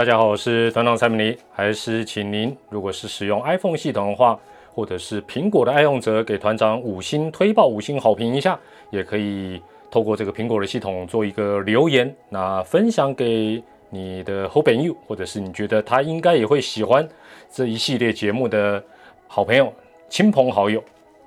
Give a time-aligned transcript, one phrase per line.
[0.00, 4.40] 大家好，我是团长蔡明黎，还是请您，如果是使用 iPhone 系统的话，
[4.72, 8.58] 或者是苹果的爱用者，给团长五星推爆、五星好评一下，
[8.88, 9.60] 也可以
[9.90, 17.06] 透过这个苹果的系统做一个留言，那分享给你的好朋友，或者是你觉得他应该也会喜欢
[17.52, 18.82] 这一系列节目的
[19.28, 19.70] 好朋友、
[20.08, 20.82] 亲朋好友。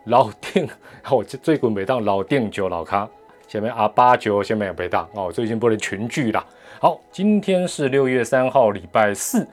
[0.05, 0.67] 老店，
[1.12, 3.08] 我最近每当老店酒老咖，
[3.54, 6.43] 下面啊八九下面也没当哦，最近播的群聚啦。
[6.80, 9.48] 好，今天是六月三号，礼拜四，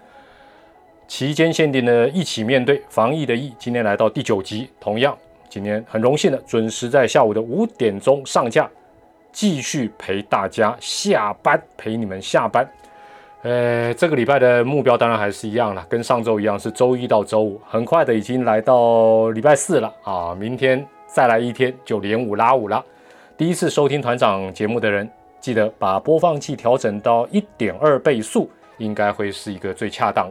[1.06, 5.14] 期间限定的一起面对防疫的疫，今天来到第九集，同样
[5.50, 8.66] 今天很荣幸的准时在下午的五点钟上架，
[9.32, 12.66] 继续陪大家下班，陪你们下班。
[13.42, 20.34] 呃，这个礼拜的目标当然还是一样了，跟上周一样是周一到周五，很快的已经来到礼拜四了啊！
[20.34, 22.82] 明天再来一天就连五拉五了。
[23.40, 30.30] 第一次收听团长节目的人，记得把播放器调整到一点二倍速，应该会是一个最恰当。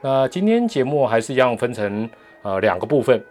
[0.00, 2.10] 那今天节目还是一样分成
[2.42, 3.24] 呃两个部分，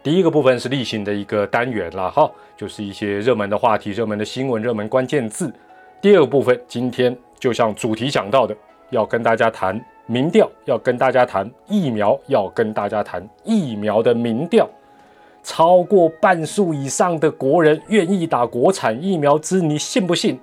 [0.00, 5.52] 第一个部分是例行的一个单元了哈，就是一些热门的话题、热门的新闻、热门关键字。
[6.00, 7.16] 第二个部分今天。
[7.40, 8.56] 就像主题讲到的，
[8.90, 14.70] 要跟大家谈民调，要跟大家谈疫苗，要跟大家谈疫苗的民调。
[15.46, 20.36] 超过半数以上的国人愿意打国产疫苗，之你信不信？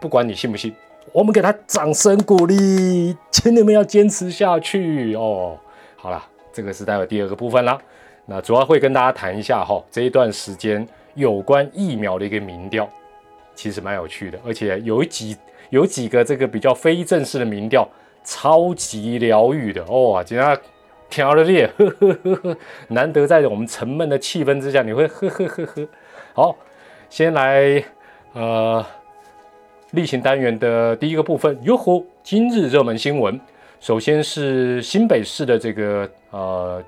[0.00, 0.74] 不管你信不信，
[1.12, 5.58] 我们给他掌声鼓励，请你们要坚持下去哦。
[5.96, 7.78] 好了，这个是待会第二个部分啦。
[8.24, 12.88] 那主要会跟大家谈一下哈，这一段时间有关疫苗的一个民调，
[13.54, 15.36] 其实蛮有趣的，而且有几。
[15.70, 17.88] 有几个这个比较非正式的民调，
[18.22, 20.58] 超级疗愈的哦，今天
[21.08, 22.56] 听了烈，呵呵呵呵，
[22.88, 25.88] 难得在我们沉闷的气氛之下，你会 呵呵呵呵。
[26.34, 26.56] 好，
[27.08, 27.82] 先来
[28.32, 28.84] 呃
[29.92, 33.40] 例行单元的第一个部分，哟吼，今日热门新闻，
[33.80, 36.82] 首先是新北市的这个呃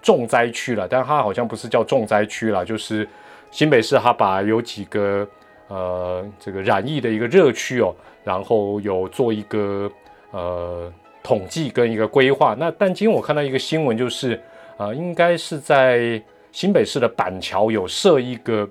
[0.00, 3.08] 重灾区了，但它好像不是叫重灾区了，就是
[3.50, 5.26] 新北市它把有几个
[5.68, 7.94] 呃这个染疫的一个热区哦。
[8.24, 9.90] 然后有做一个
[10.30, 12.54] 呃统计跟一个规划。
[12.58, 14.40] 那但今天我看到一个新闻，就是
[14.76, 18.68] 啊，应该是在新北市的板桥有设一个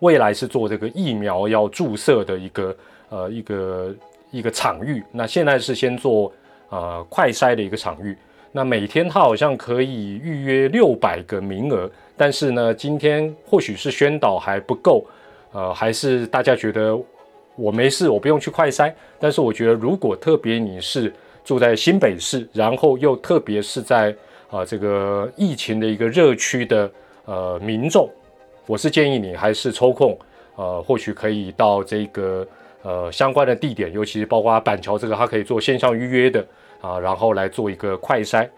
[0.00, 2.76] 未来是做这个疫苗要注射的一个
[3.08, 3.94] 呃一个
[4.30, 5.02] 一个场域。
[5.10, 6.32] 那现在是先做
[6.68, 8.16] 呃快筛的一个场域。
[8.52, 15.04] 那每天他好像可以预约六百个名额，但是呢，今天或许是宣导还不够，
[15.52, 16.98] 呃，还是大家觉得。
[17.56, 18.92] 我没事，我不用去快筛。
[19.20, 21.14] 但是我觉得，如果特别你是
[21.44, 24.14] 住在新北市，然后又特别是在
[24.50, 26.90] 啊这个疫情的一个热区的
[27.26, 28.08] 呃民众，
[28.66, 30.18] 我是建议你还是抽空
[30.56, 32.46] 呃，或许可以到这个
[32.82, 36.44] 呃相关的地点，尤其是包括板桥这个，它可以做线上预约的
[36.80, 38.48] 啊，然后来做一个快筛，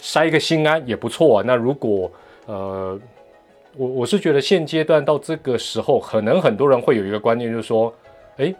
[0.00, 1.44] 筛一个心安也不错啊。
[1.46, 2.10] 那如果
[2.46, 2.98] 呃
[3.76, 7.92] 我我是觉得现阶段到这个时候，可能很多人会有一个观念，就是说。
[8.38, 8.54] 哎，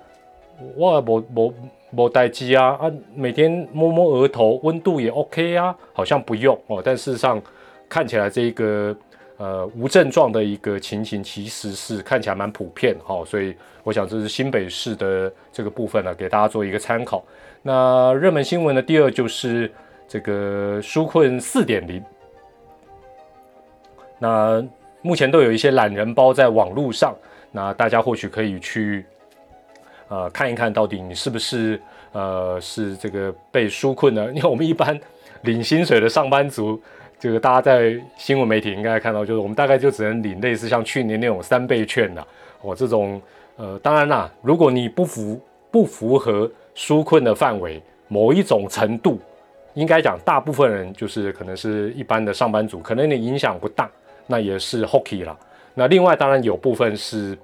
[0.74, 1.54] 我我
[1.96, 2.92] 无代机啊啊！
[3.14, 6.82] 每天摸摸额头，温度也 OK 啊，好像不用哦。
[6.84, 7.40] 但事实上，
[7.88, 8.94] 看起来这个
[9.38, 13.24] 呃无症状的一个情形，其实是看起来蛮普遍哈。
[13.24, 17.24] 所以我想这是新北市的这个部分呢，给大家做一个参考。
[17.62, 19.72] 那热门新闻的第二就是
[20.06, 22.04] 这个纾困四点零。
[24.18, 24.62] 那
[25.00, 27.16] 目前都有一些懒人包在网络上，
[27.52, 29.04] 那大家或许可以去。
[30.08, 31.80] 呃，看一看到底你是不是
[32.12, 34.24] 呃是这个被纾困的？
[34.32, 34.96] 因为我们一般
[35.42, 36.80] 领薪水的上班族，
[37.18, 42.24] 这个大家在新闻媒体应该看到，就是我们大概就只能领类似像去年那种三倍券的。
[42.62, 43.20] 我这种
[43.56, 45.40] 呃，当然啦，如果你不符
[45.70, 49.18] 不符合纾困的范围，某一种程度，
[49.74, 53.90] 应该讲大部分人就是可能是一般的上班族，可能你影响不大，
[54.28, 55.36] 那也是 hockey 了。
[55.74, 57.36] 那另外当然有部分是。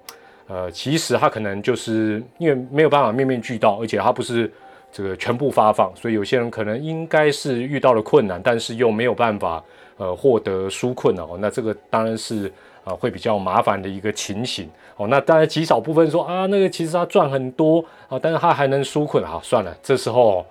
[0.53, 4.53] 呃，其实他可能就是因为没有办法面面俱到，而且他不是
[4.93, 9.65] 这个全部发放，所以有些人可能应该是遇到了困难，但是又没有办法
[9.97, 11.39] 呃获得纾困哦。
[11.41, 12.53] 那这个当然是
[12.85, 14.69] 啊会比较麻烦的一个情形
[14.99, 15.07] 哦。
[15.07, 20.45] 那当然极少部分说啊，那个其实他赚很多啊，但是他还能纾困啊，算了，这时候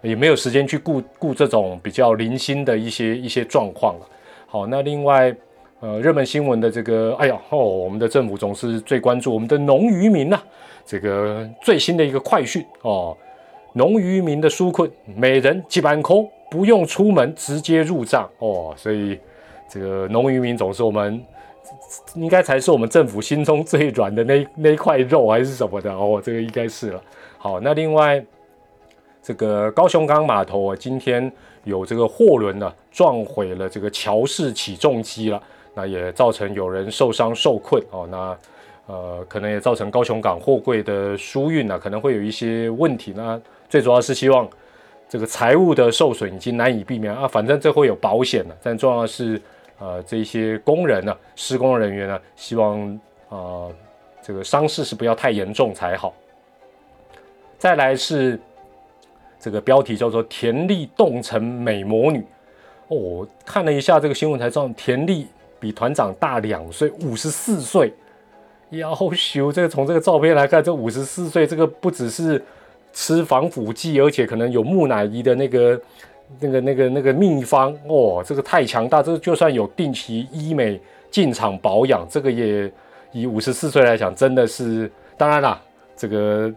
[0.00, 4.06] 也没有时间去顾顾这种比较零星的一些一些状况了。
[4.46, 5.34] 好，那另外。
[5.82, 10.40] 呃，热门新闻的这个，哎呀，哦，我们的政府总是最关注我们的农渔民呐。
[10.86, 13.16] 这个最新的一个快讯哦，
[13.72, 16.16] 农渔民的纾困，每人几百块，
[16.48, 18.72] 不用出门直接入账哦。
[18.76, 19.18] 所以
[19.68, 21.20] 这个农渔民总是我们
[22.14, 27.02] 应该才是我们政府心中最软的那那块肉还是什么的哦，这个应该是了。
[27.38, 28.24] 好，那另外
[29.20, 31.32] 这个高雄港码头啊，今天
[31.64, 35.42] 有这个货轮呢撞毁了这个桥式起重机了，
[35.74, 38.06] 那也造成有人受伤受困哦。
[38.10, 38.36] 那
[38.86, 43.12] 呃，可能也造成高雄港货柜的疏运呢，可能会有一些问题。
[43.16, 44.48] 那最主要是希望
[45.08, 48.56] 这个财务的受损已经难以避免啊，反正这会有保险的。
[48.62, 49.40] 但重要的是，
[49.78, 53.68] 呃，这些工人呢，施工人员呢，希望啊，
[54.22, 56.14] 这个伤势是不要太严重才好。
[57.58, 58.38] 再来是。
[59.44, 62.24] 这个标题叫做“田丽冻成美魔女”，
[62.86, 65.26] 哦，看了一下这个新闻才知道，田丽
[65.62, 67.94] 比团长大两岁，五十四岁。
[68.70, 72.42] 要修这个从这个照片来看，这五十四岁，这个不只是
[72.92, 75.80] 吃防腐剂，而且可能有木乃伊的那个、
[76.40, 79.00] 那个、那个、那个秘方哦，这个太强大。
[79.00, 80.80] 这就算有定期医美
[81.10, 82.68] 进场保养，这个也
[83.12, 85.60] 以五十四岁来讲，真的是当然啦，
[85.96, 86.52] 这个。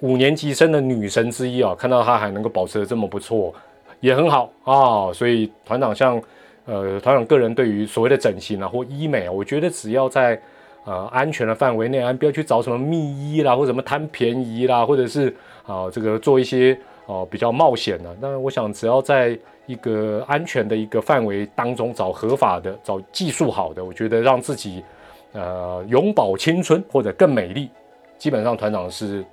[0.00, 3.54] 五年级生的女神之一啊，看到她还能够保持的这么不错，
[4.00, 5.12] 也很好啊。
[5.12, 6.20] 所以团长像，
[6.64, 10.40] 呃，团长个人对于所谓的整形啊或医美啊，我觉得只要在
[10.84, 15.34] 呃安全的范围内啊，不要去找什么秘医啦，或什么贪便宜啦，或者是
[15.66, 18.16] 啊这个做一些哦比较冒险的。
[18.20, 24.82] 那我想只要在一个安全的一个范围当中找合法的、找技术好的，我觉得让自己
[25.32, 27.70] 呃永葆青春或者更美丽，
[28.18, 29.24] 基本上团长是。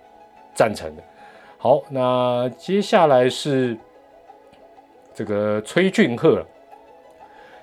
[0.56, 1.04] 赞成的，
[1.58, 3.78] 好，那接下来是
[5.14, 6.46] 这个崔俊赫了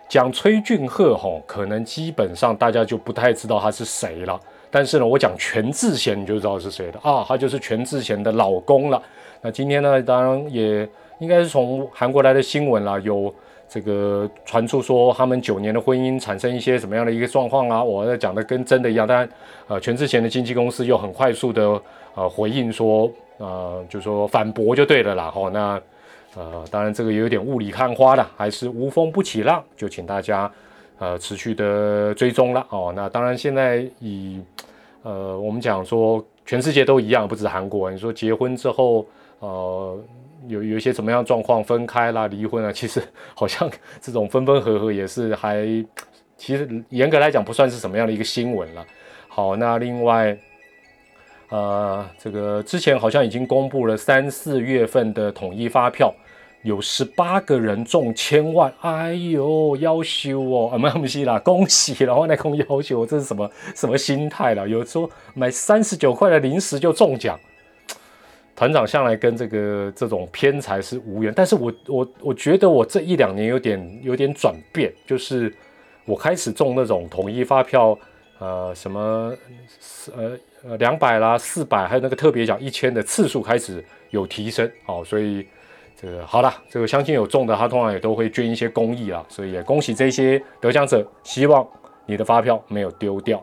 [0.08, 4.40] 讲崔俊赫吼，可能基本上大家就不太知道他是谁了。
[4.70, 9.02] 但是呢，我讲全智贤，你就知道是谁了啊，他就是全智贤的老公了。
[9.40, 10.88] 那今天呢，当然也
[11.18, 13.32] 应该是从韩国来的新闻啦，有
[13.68, 17.82] 这个传出说他们九年的婚姻产生一些什么样的一个状况啊？
[17.82, 19.28] 我在讲的跟真的一样，当然，
[19.68, 21.80] 呃，全智贤的经纪公司又很快速的。
[22.18, 25.30] 呃，回应说，呃，就说反驳就对了啦。
[25.30, 25.78] 吼，那
[26.36, 30.52] 呃，当然这个也有点雾里看花的，还是无风不起浪，就请大家
[30.98, 32.66] 呃持续的追踪了。
[32.68, 34.40] 哦，那当然现在以
[35.02, 37.90] 呃我们讲说全世界都一样，不止韩国。
[37.90, 39.06] 你说结婚之后，
[39.38, 39.98] 呃，
[40.46, 43.02] 有有一些什么样状况，分开啦、离婚啊，其实
[43.34, 43.70] 好像
[44.02, 45.66] 这种分分合合也是还，
[46.36, 48.84] 其实严格来讲不算是什么样的一个新闻了。
[49.26, 50.36] 好，那另外。
[51.48, 56.12] 呃，这个之前好像已经公布了三四月份的统一发票，
[56.66, 64.68] 有十八个人中千万，哎呦，要求哦，啊，没有西啦， 恭喜然后那空要求，这是什么什么心态了？
[64.68, 67.38] 有说买三十九块的零食就中奖，
[68.56, 75.54] 团长向来跟这个这种偏财是无缘，但是我我我觉得我这一两年有点有点转变，就是
[76.04, 77.96] 我开始中那种统一发票，
[78.40, 79.32] 呃，什么
[80.16, 80.36] 呃。
[80.68, 85.46] 呃，两百啦，四百，还有那个特别奖一千的次数开始有提升，好，所以
[85.96, 91.66] 这个好了，这个相信有中的，他通常也都会捐一些公益啊，所以也恭喜这些得奖者，希望
[92.04, 93.42] 你的发票没有丢掉。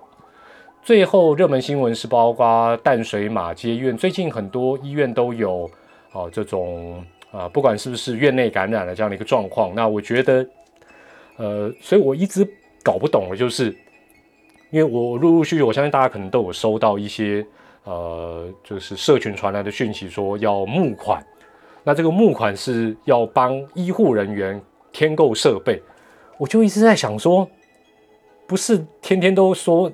[0.84, 5.70] 最后热门新闻是包括淡水马街医院，最近很多医院都有
[6.12, 10.48] 哦这种啊，不管是不是院内感染的这样的一个状况，那我觉得，
[11.38, 12.48] 呃，所以我一直
[12.84, 13.76] 搞不懂的就是。
[14.70, 17.46] 因为我陆陆续续，我相信大家可能都有收到一些，
[17.84, 21.24] 呃，就是社群传来的讯息，说要募款。
[21.84, 24.62] 那这个募款是要帮医护人员
[24.92, 25.82] 添购设备，
[26.38, 27.48] 我就一直在想说，
[28.48, 29.92] 不是天天都说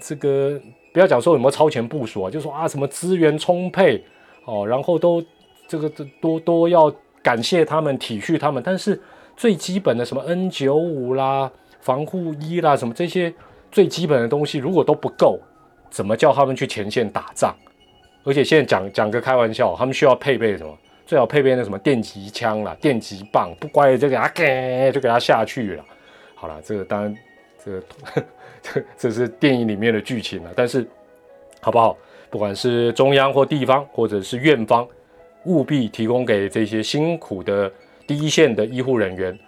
[0.00, 0.60] 这个，
[0.92, 4.04] 不要讲说有没有超前部署啊，就说啊什么资源充沛
[4.44, 5.22] 哦，然后都
[5.68, 9.00] 这个这多多要感谢他们体恤他们，但是
[9.36, 11.50] 最基本的什么 N 九五啦、
[11.80, 13.32] 防护衣啦什么这些。
[13.72, 15.38] 最基本的东西如果都不够，
[15.90, 17.54] 怎么叫他们去前线打仗？
[18.24, 20.72] 而且现在讲讲个开玩笑，他们需要配备什么？
[21.06, 25.84] 最好配备那什么电击枪啦、电击棒，不乖就给他给就给他下去了。
[26.34, 27.16] 好了，这个当然
[27.64, 27.82] 这个
[28.60, 30.86] 这 这是电影里面的剧情了，但是
[31.60, 31.96] 好不好？
[32.28, 34.86] 不管是中央或地方或者是院方，
[35.44, 37.70] 务必提供给这些辛苦的
[38.06, 39.38] 第一线的医护人员。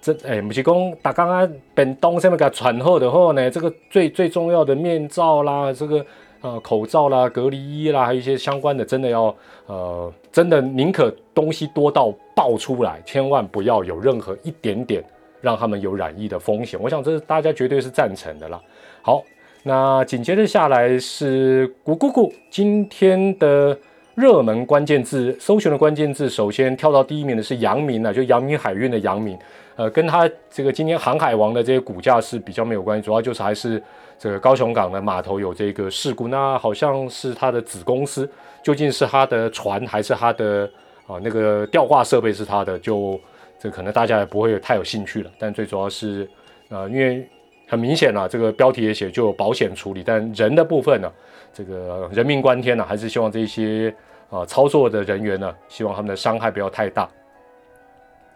[0.00, 6.04] 这哎，不是讲打刚刚本东上面给他传后的话呢，这个最最重要的面罩啦，这个
[6.46, 9.34] 呃口罩啦、隔离衣啦，还有一些相关的，真的要
[9.66, 15.02] 呃，真的宁可东西多到爆出来，千万不要有任何一点点
[15.40, 16.78] 让他们有染疫的风险。
[16.80, 18.60] 我想这大家绝对是赞成的啦。
[19.02, 19.24] 好，
[19.64, 23.76] 那紧接着下来是咕咕咕今天的。
[24.16, 29.36] 热门关键字搜寻的关键字，首先跳到第一名的是阳明啊，就阳明海运的阳明
[29.76, 33.82] 呃，跟它这个今天航海王的这些股价是比较没有关系，主要就是还是
[34.18, 38.26] 这个高雄港的码头有这个事故，那好像是它的子公司，
[38.62, 40.64] 究竟是它的船还是它的
[41.06, 43.20] 啊那个吊挂设备是它的，就
[43.58, 45.30] 这可能大家也不会太有兴趣了。
[45.38, 46.26] 但最主要是，
[46.70, 47.28] 呃，因为
[47.68, 51.12] 很明显了，这个标题也写就有保险处理，但人的部分呢，
[51.52, 53.94] 这个人命关天呢，还是希望这些
[54.30, 57.06] 啊操作的人员呢，希望他们的伤害不要太大。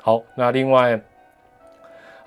[0.02, 1.00] 好，那另外。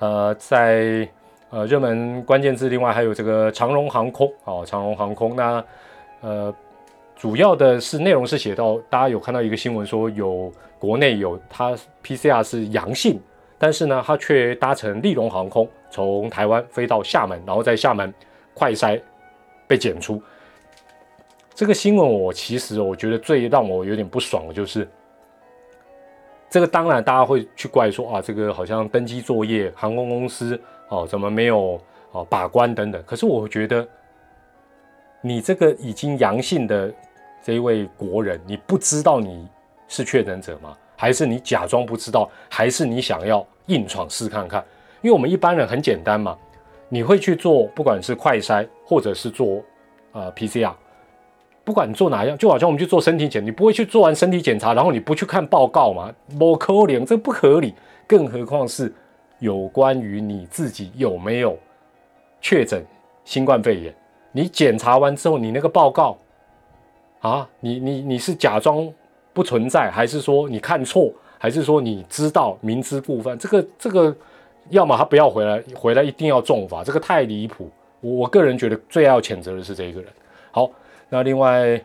[0.04, 1.08] 呃，在
[1.50, 5.34] 呃热门关键字，另外还有这个长荣航空哦，长荣航空。
[5.34, 5.64] 那
[6.20, 6.54] 呃，
[7.16, 13.18] 主要的是内容是写到，大家有看到一个新闻说，有国内有它 PCR 是阳性，
[13.58, 18.14] 但是呢，它却搭乘利荣航空从台湾飞到厦门，然后在厦门
[18.54, 19.02] 快筛
[19.66, 20.22] 被检出。
[21.56, 24.86] 这个新闻我其实我觉得最让我有点不爽的就是。
[26.54, 31.82] 这个当然，大家会去怪说啊，这个好像登机作业，航空公司哦，怎么没有
[32.12, 33.04] 哦把关等等。
[33.08, 33.88] 可是我觉得，
[35.20, 36.94] 你这个已经阳性的
[37.42, 39.48] 这一位国人，你不知道你
[39.88, 40.78] 是确诊者吗？
[40.96, 42.30] 还是你假装不知道？
[42.48, 44.64] 还是你想要硬闯试看看？
[45.02, 46.38] 因为我们一般人很简单嘛，
[46.88, 49.60] 你会去做，不管是快筛或者是做
[50.12, 50.72] 呃 PCR。
[51.66, 56.14] 不管你做哪样，就好像我们去做身体检，你不会去做完身体检查，然后你不去看报告吗？
[56.38, 57.74] 不可怜，这不合理。
[58.06, 58.94] 更何况是
[59.40, 61.58] 有关于你自己有没有
[62.42, 62.86] 确诊
[63.24, 63.96] 新冠肺炎，
[64.34, 66.18] 你检查完之后，你那个报告
[67.22, 68.92] 啊，你你你是假装
[69.32, 73.40] 不存在，还是说你看错，还是说你知道明知故犯？
[73.40, 74.14] 这个这个，
[74.70, 77.72] 要么他不要回来，回来一定要重罚，这个太离谱。
[78.02, 80.12] 我我个人觉得最要谴责的是这一个人。
[80.52, 80.70] 好。
[81.14, 81.80] 那另外，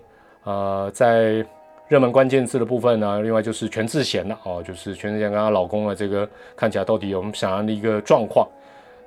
[0.44, 1.44] 呃，在
[1.87, 8.49] 热门关键字的部分呢，另外就是全智贤了哦，就是全智贤跟她老公的这个看起来到底有什么样的一个状况？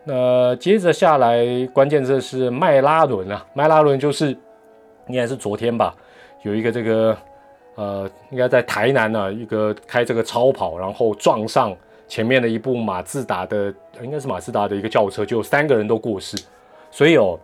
[0.04, 4.28] 那接着下来关键字是迈拉伦啊，迈拉伦就是
[5.08, 5.96] 应该是昨天吧，
[6.44, 7.18] 有一个这个
[7.74, 11.76] 呃，应该在台南呢，一个开这个超跑，然后撞上
[12.08, 13.74] 前面的一部马自达的，
[14.04, 16.38] 应该是马自达的一个轿车，就三个人都过世，
[16.92, 17.40] 所以哦，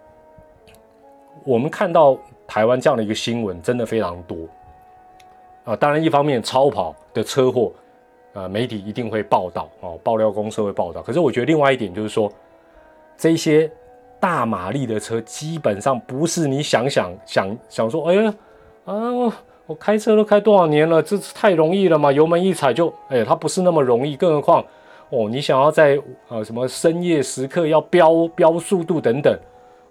[1.43, 2.15] 我们看到。
[2.47, 4.37] 台湾这样的一个新闻真的非常多
[5.65, 5.75] 啊！
[5.75, 7.73] 当然，一方面超跑的车祸，
[8.33, 11.01] 呃，媒体一定会报道哦，爆料公司会报道。
[11.01, 12.31] 可是我觉得另外一点就是说，
[13.17, 13.69] 这些
[14.19, 18.33] 大马力的车基本上不是你想想想想说，哎呀
[18.85, 18.93] 啊，
[19.65, 24.15] 我开车都开多少年了，这太容易了嘛，油门一踩就，哎，它不是那么容易。
[24.15, 24.63] 更何况
[25.09, 25.99] 哦，你想要在
[26.29, 29.37] 呃什么深夜时刻要飙飙速度等等。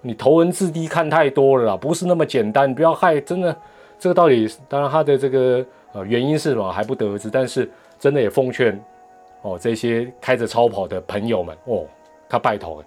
[0.03, 3.57] 你头文字 D 看太多了啦，不是那么简单，不要害真的。
[3.99, 7.67] 这个道理，当然他的这个呃原因是什么还不得而知，但是
[7.99, 8.79] 真的也奉劝
[9.41, 11.87] 哦这些开着超跑的朋友们哦，
[12.29, 12.85] 他拜托，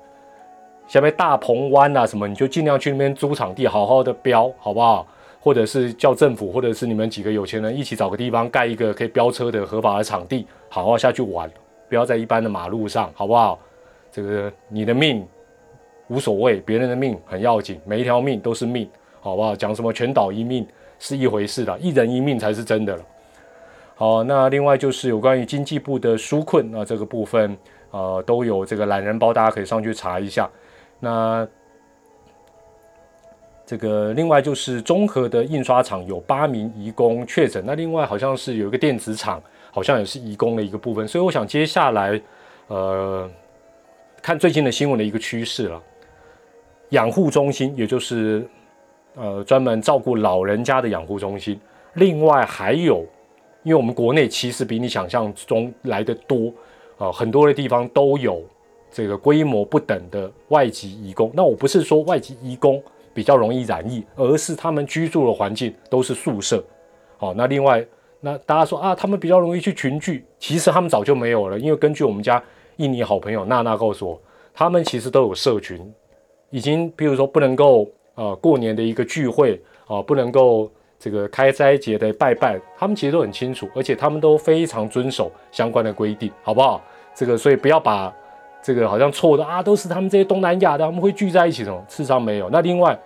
[0.88, 5.08] 下面大鹏湾啊什么，你就尽量去那边租场地，好好的飙，好不好？
[5.40, 11.50] 或者是叫政府，或者是你们几个有钱人一起找个地方盖一个可以飙车的合法的场地，好好下去玩，
[11.90, 13.58] 不要在一般的马路上，好不好？
[14.12, 15.28] 这个你的命。
[16.10, 18.90] 无所谓，别人的命很要紧，每一条命都是命，
[19.22, 19.56] 好不好？
[19.56, 20.68] 讲什么全岛一命
[21.00, 23.04] 是一回事的，一人一命才是真的了。
[23.96, 27.58] 好，那另外就是有关于经济部的纾困，那这个部分
[27.92, 30.50] 呃都有这个懒人包，大家可以上去查一下。
[31.00, 31.48] 那
[33.66, 39.40] 这个另外就是综合的印刷厂有八名移工确诊，那另外好像是有一个电子厂，
[39.70, 42.20] 好像也是移工的一个部分，所以我想接下来
[42.68, 43.30] 呃
[44.24, 45.84] 看最近的新闻的一个趋势了。
[46.90, 48.48] 养护中心，也就是
[49.16, 51.60] 呃专门照顾老人家的养护中心。
[51.94, 53.06] 另外还有，
[53.64, 56.52] 因为我们国内其实比你想象中来的多
[56.98, 58.42] 啊，很多的地方都有
[58.92, 61.32] 这个规模不等的外籍移工。
[61.34, 62.82] 那我不是说外籍移工
[63.14, 66.64] 比较容易染疫，而是他们居住的环境都是宿舍。
[67.18, 67.86] 好，那另外
[68.22, 72.42] 那大家说啊，他们比较容易去群聚，其实他们早就没有了，因为根据我们家
[72.78, 74.22] 印尼好朋友娜娜告诉我，
[74.54, 75.94] 他们其实都有社群。
[76.50, 86.82] 已经，比如说不能够呃过年的一个聚会啊，不能够这个开斋节的拜拜，他们其实都很清楚，而且他们都非常遵守相关的规定，好不好？
[87.16, 88.14] 这个所以不要把
[88.62, 91.84] 这个好像错的啊，都是他们这些东南亚的，他们会聚在一起什么？
[91.88, 92.50] 事实上没有。
[92.50, 92.98] 那另外，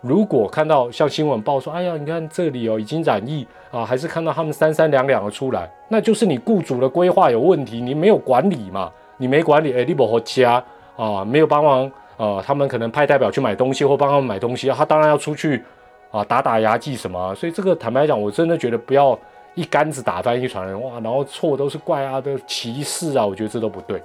[0.00, 10.62] 如果看到像新闻报说，哎呀，你看这里哦已经染疫啊，还是看到他们三三两两的出来，那就是你雇主的规划有问题，你没有管理嘛，你没管理，哎，你不和家
[10.96, 11.90] 啊，没有帮忙。
[12.16, 15.62] 呃，他们可能派代表去买东西或帮他们买东西，他当然要出去
[16.10, 17.34] 啊打打牙祭什么。
[17.34, 19.18] 所以这个坦白讲，我真的觉得不要
[19.54, 24.02] 一竿子打翻一船人，哇，然后错都是怪啊的歧视啊，我觉得这都不对。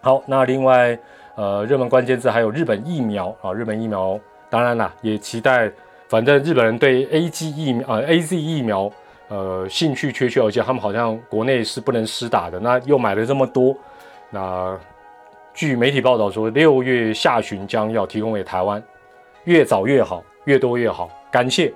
[0.00, 0.98] 好，那另外，
[1.36, 4.18] 呃，热门关键字还有日本疫苗啊，日本疫苗，
[4.50, 5.70] 当然啦，也期待，
[6.08, 8.90] 反正日本人对 A G 疫苗呃 A Z 疫苗，
[9.28, 13.76] 呃，兴趣缺缺，而且他们好像国内是不能施打的，那又买了这么多，
[14.30, 14.76] 那
[15.54, 18.82] 据媒体报道说，六月下旬将要提供给台湾，
[19.44, 21.72] 越早越好，越多越好，感谢。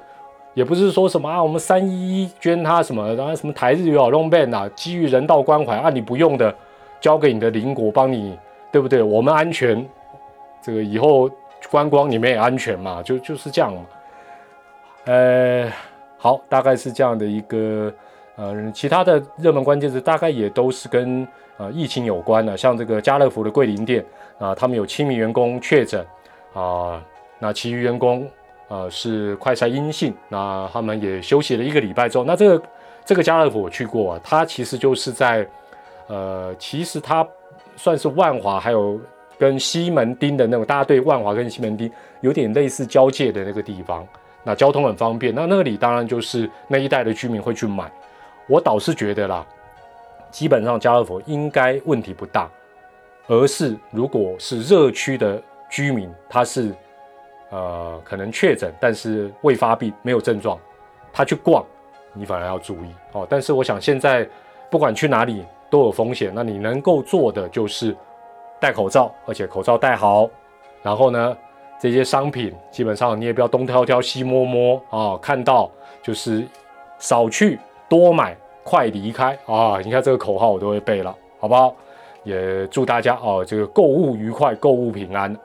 [0.54, 6.54] 也不是说什么啊，我们三一一捐他什么，然后什么台日友好 long ban 啊，基于人道关怀啊，你不用的，
[6.98, 8.38] 交给你的邻国帮你，
[8.72, 9.02] 对不对？
[9.02, 9.86] 我们安全，
[10.62, 11.30] 这个以后
[11.70, 13.82] 观光你们也安全嘛，就就是这样嘛。
[15.04, 15.70] 呃，
[16.16, 17.92] 好，大概是这样的一个，
[18.36, 21.26] 呃，其他的热门关键词大概也都是跟
[21.56, 24.04] 呃疫情有关的，像这个家乐福的桂林店
[24.38, 26.06] 啊，他们有七名员工确诊
[26.54, 27.02] 啊，
[27.38, 28.26] 那其余员工。
[28.68, 32.66] 呃，是快筛阴性，那他们也休息了一个礼拜之后，那这个
[33.04, 35.46] 这个家乐福我去过啊，它其实就是在，
[36.08, 37.24] 呃，其实它
[37.76, 39.00] 算是万华还有
[39.38, 41.88] 跟西门町的那种，大家对万华跟西门町
[42.22, 44.04] 有点类似交界的那个地方，
[44.42, 47.88] 那交通很方便，那那里当然就是那一带的居民会去买，
[48.48, 49.46] 我倒是觉得啦，
[50.30, 52.48] 基本上家乐福应该问题不大，
[53.26, 56.74] 而是如果是热区的居民，他是。
[57.50, 60.58] 呃，可能确诊，但是未发病，没有症状，
[61.12, 61.64] 他去逛，
[62.12, 63.24] 你反而要注意哦。
[63.30, 64.28] 但是我想现在
[64.68, 67.96] 不管去哪里都有风险，那你能够做的就是
[68.58, 70.28] 戴口罩，而且口罩戴好。
[70.82, 71.36] 然后呢，
[71.80, 75.70] 这些商品基本上你也不要东挑挑西摸摸啊，看到
[76.02, 76.44] 就是
[76.98, 79.78] 少去多买，快离开啊。
[79.84, 81.74] 你看这个口号我都会背了，好不好？
[82.24, 85.36] 也祝大家哦，这个购物愉快，购物平安。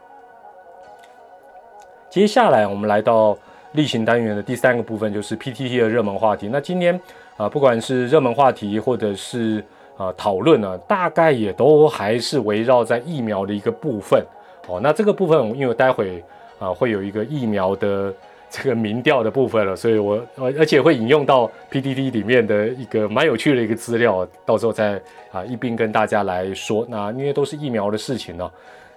[2.09, 3.37] 接下来我们来到
[3.73, 6.49] 例行单元的第三个部分，就是 PTT 的热门话题。
[6.51, 6.99] 那今天
[7.37, 9.63] 啊，不管是热门话题或者是
[9.95, 14.25] 啊讨论呢，大概也都还是围绕在疫苗的一个部分。
[14.67, 16.23] 哦，那这个部分因为待会
[16.59, 18.11] 啊会有一个疫苗的
[18.51, 26.85] 这个民调的部分了，所以我而而且会引用到 PDD 里面的一个蛮有趣的一个资料，到时候再啊一并跟大家来说。
[26.87, 28.51] 那因为都是疫苗的事情呢，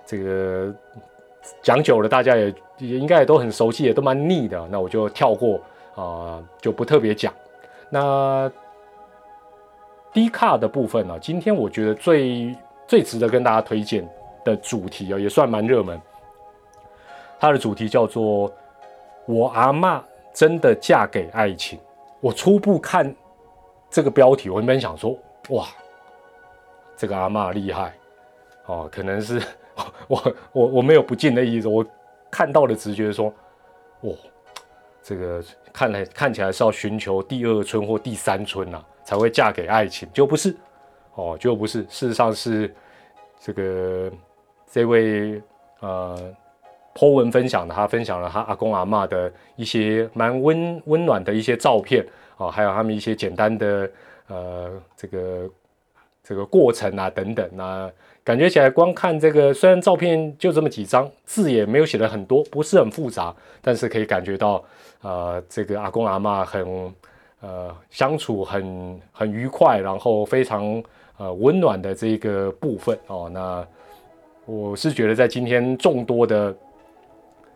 [0.05, 0.75] 这个。
[1.61, 4.67] 讲久了，大家也也应该也都很熟悉，也都蛮腻的。
[4.71, 5.61] 那我就跳过
[5.95, 7.31] 啊，就不特别讲。
[7.91, 8.51] 那
[10.11, 11.19] 低卡的部分呢？
[11.21, 12.57] 今天我觉得最
[12.89, 14.09] 最值得跟大家推荐
[14.43, 16.01] 的主题啊，也算蛮热门。
[17.39, 18.51] 它的主题叫做
[19.27, 21.79] “我阿妈真的嫁给爱情”。
[22.21, 23.15] 我初步看
[23.91, 25.17] 这个标题，我原本想说
[25.51, 25.67] ：“哇，
[26.97, 27.95] 这个阿妈厉害
[28.67, 29.43] 哦，可能是。”
[30.07, 31.85] 我我我没有不敬的意思，我
[32.31, 33.27] 看到的直觉说，
[34.03, 34.13] 哇，
[35.03, 40.55] 这个看来看起来是要寻求第二春或第三春呐，才会嫁给爱情，就不是
[41.17, 42.73] 哦，就不是，事实上是
[43.41, 44.13] 这个
[44.71, 45.43] 这位
[45.81, 46.33] 呃
[46.95, 53.91] ，po 文分享的，他分享了他阿公阿妈的一些蛮温温暖的一些照片啊，还有他们一些简单的
[54.29, 55.51] 呃这个
[56.23, 57.91] 这个过程啊等等啊。
[58.23, 64.65] 感觉起来，光看这个，虽然照片就这么几张，字也没有写的很多，不是很复杂，但是可以感觉到，
[65.03, 66.95] 呃，这个阿公阿妈很，
[67.43, 70.83] 呃，相处很很愉快，然后非常
[71.19, 73.29] 呃温暖的这个部分哦。
[73.31, 73.63] 那
[74.47, 76.57] 我是觉得在今天众多的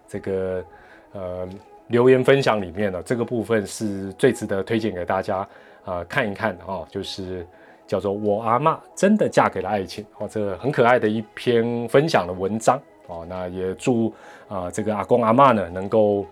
[0.09, 0.65] 这个
[1.13, 1.49] 呃
[1.89, 5.47] 留言分享里面呢，这个部分是最值得推荐给大家
[5.85, 7.47] 啊看一看啊，就是。
[7.89, 13.25] 叫做我阿妈真的嫁给了爱情哦，这个很可爱的一篇分享的文章哦。
[13.27, 14.13] 那也祝
[14.47, 16.27] 啊这个阿公阿妈呢能够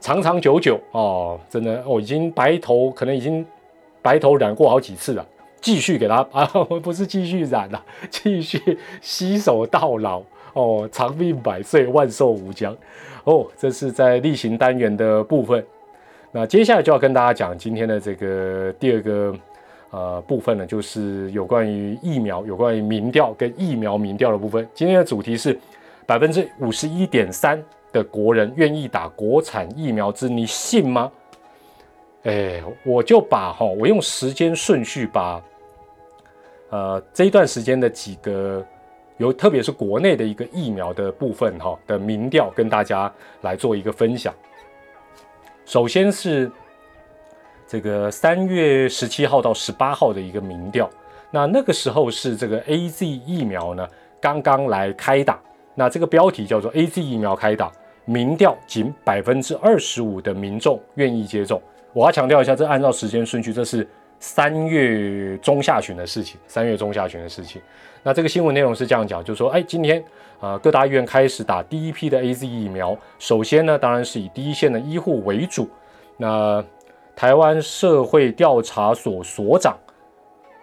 [0.00, 3.44] 长长久久哦，真的哦已经白头可能已经
[4.00, 5.26] 白头染过好几次了，
[5.60, 6.46] 继续给他啊
[6.82, 10.22] 不是继续染了，继续携手到老
[10.54, 12.74] 哦，长命百岁，万寿无疆
[13.24, 13.46] 哦。
[13.56, 15.64] 这是在例行单元的部分，
[16.32, 19.34] 那接下来就要跟大家讲今天的这个第二个。
[19.90, 24.68] 呃，部分呢，就是有关于疫苗、有关于民调跟疫苗民调的部分。
[24.74, 25.56] 今天的主题是
[26.04, 27.62] 百分之五十一点三
[27.92, 31.12] 的国人愿意打国产疫苗之，你信吗？
[32.24, 35.40] 哎，我就把哈，我用时间顺序把
[36.70, 38.66] 呃这一段时间的几个
[39.16, 44.32] 有，特别是国内的一个疫苗的部分哈的民调，跟大家来做一个分享。
[45.64, 46.50] 首先是。
[47.66, 50.88] 这个三月十七号到十八号的一个民调，
[51.30, 53.88] 那那个时候是这个 A Z 疫苗呢
[54.20, 55.40] 刚刚来开打，
[55.74, 57.72] 那这个标题叫做 A Z 疫苗开打，
[58.04, 61.60] 民调仅百分之二十五的民众愿意接种，
[61.94, 63.88] 我要强调一下，这按照时间顺序，这是
[64.20, 67.62] 三月中下旬的事情，三月中下旬的事情。
[68.06, 70.04] 那这个新闻内容是这样讲，就是说，哎，今天
[70.38, 72.94] 啊，各大医院开始打第一批的 A Z 疫苗。
[73.18, 75.66] 首先呢，当然是以第一线的医护为主。
[76.18, 76.62] 那
[77.16, 79.74] 台湾社会调查所所长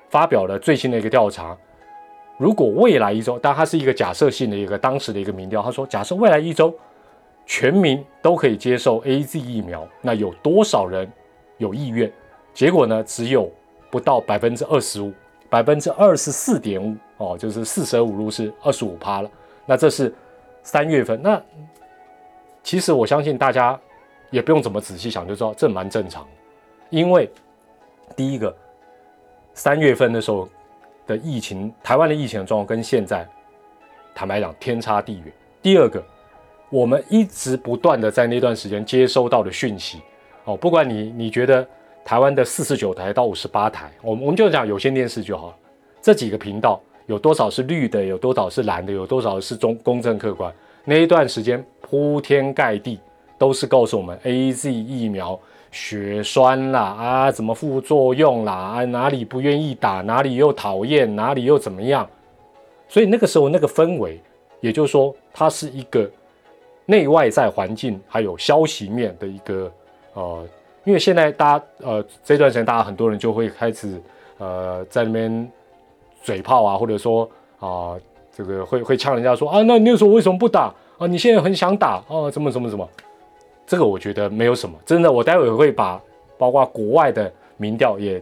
[0.07, 1.57] 发表了最新的一个调查，
[2.37, 6.71] 如果未来一周，但它是一个假设性的一个当时的一个民调，他说，假设未来一周
[7.47, 11.11] 全民都可以接受 A Z 疫苗，那有多少人
[11.57, 12.11] 有意愿？
[12.53, 13.51] 结果呢，只有
[13.89, 15.11] 不到百分之二十五。
[15.49, 19.29] 百分之二十四点五哦，就是四舍五入是二十五趴了。
[19.65, 20.13] 那这是
[20.63, 21.21] 三月份。
[21.21, 21.41] 那
[22.63, 23.79] 其实我相信大家
[24.29, 26.29] 也不用怎么仔细想就知道，这蛮正常的。
[26.89, 27.29] 因为
[28.15, 28.55] 第一个，
[29.53, 30.49] 三月份的时候
[31.05, 33.27] 的疫情，台湾的疫情的状况跟现在
[34.15, 35.33] 坦白讲天差地远。
[35.61, 36.03] 第二个，
[36.69, 40.01] 我们一直不断的在那段时间接收到的讯息
[40.45, 41.67] 哦，不管你你觉得。
[42.03, 45.55] 台湾的四十九台到五十八台，我们我们就讲有线电视就好。
[46.01, 46.81] 这几个频道
[47.11, 50.49] 有多少是绿的，有多少是蓝的，有多少是中公正客观？
[50.85, 52.97] 那一段时间铺天盖地
[53.37, 55.37] 都是告诉我们 A Z 疫苗
[55.71, 62.09] 血栓啦啊，怎么副作用啦啊，哪里不愿意打，哪里又讨厌，哪里又怎么样？
[62.87, 64.17] 所以那个时候那个氛围，
[64.61, 66.09] 也就是说它是一个
[66.85, 69.69] 内外在环境还有消息面的一个
[70.13, 70.47] 呃。
[70.83, 74.01] 因为现在大家呃这段时间大家很多人就会开始
[74.39, 75.51] 呃在那边
[76.21, 77.29] 嘴炮啊，或者说
[77.59, 77.95] 啊
[78.31, 81.07] 这个会会呛人家说啊，那你时候为什么不打啊？
[81.07, 82.29] 你现在很想打啊？
[82.31, 82.87] 怎么怎么怎么？
[83.65, 86.01] 这个我觉得没有什么，真的，我待会会把
[86.37, 88.21] 包括国外的民调也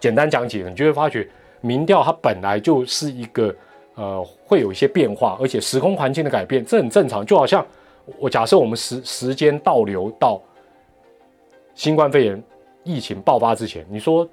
[0.00, 1.28] 简单讲解，你就会发觉
[1.60, 3.54] 民调它本来就是一个
[3.94, 7.24] 呃会有一些变化，而且时空环境的改变，这很正常。
[7.24, 7.66] 就好像
[8.18, 10.40] 我假设我们时时间倒流到。
[11.74, 12.40] 新冠肺炎
[12.84, 14.24] 疫情爆发之前，你说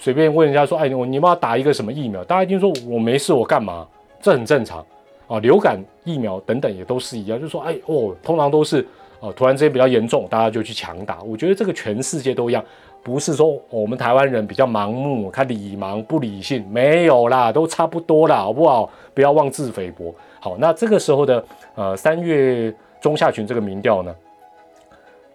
[0.00, 2.24] 随便问人家说，哎，我你要打一个什么疫苗？
[2.24, 3.86] 大家一定说我没事，我干嘛？
[4.22, 4.84] 这很正常
[5.28, 5.38] 啊。
[5.40, 8.80] 流感疫苗等等也都是一样，就说哎哦，通常都是
[9.20, 11.22] 啊，突然之间比较严重，大家就去强打。
[11.22, 12.64] 我觉得这个全世界都一样，
[13.02, 18.88] 不是说我们台湾人比较盲目，他理盲不理性，没有啦，都差不多啦，好不好？
[19.12, 20.14] 不要妄自菲薄。
[20.40, 24.16] 好，那这个时候的呃三月中下旬这个民调呢？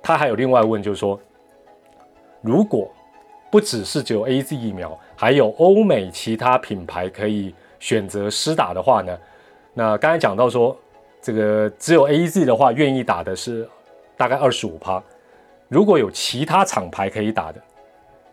[0.02, 1.20] 他还有另外问，就是说，
[2.42, 2.90] 如果
[3.50, 9.18] 不只是只有 A Z 疫苗，还有欧美其他品牌可以选择施打的话呢？
[9.74, 10.78] 那刚才讲到说，
[11.22, 13.68] 这个只有 A Z 的话，愿意打的是
[14.18, 15.02] 大概二十五趴。
[15.68, 17.62] 如果有其他厂牌可以打的，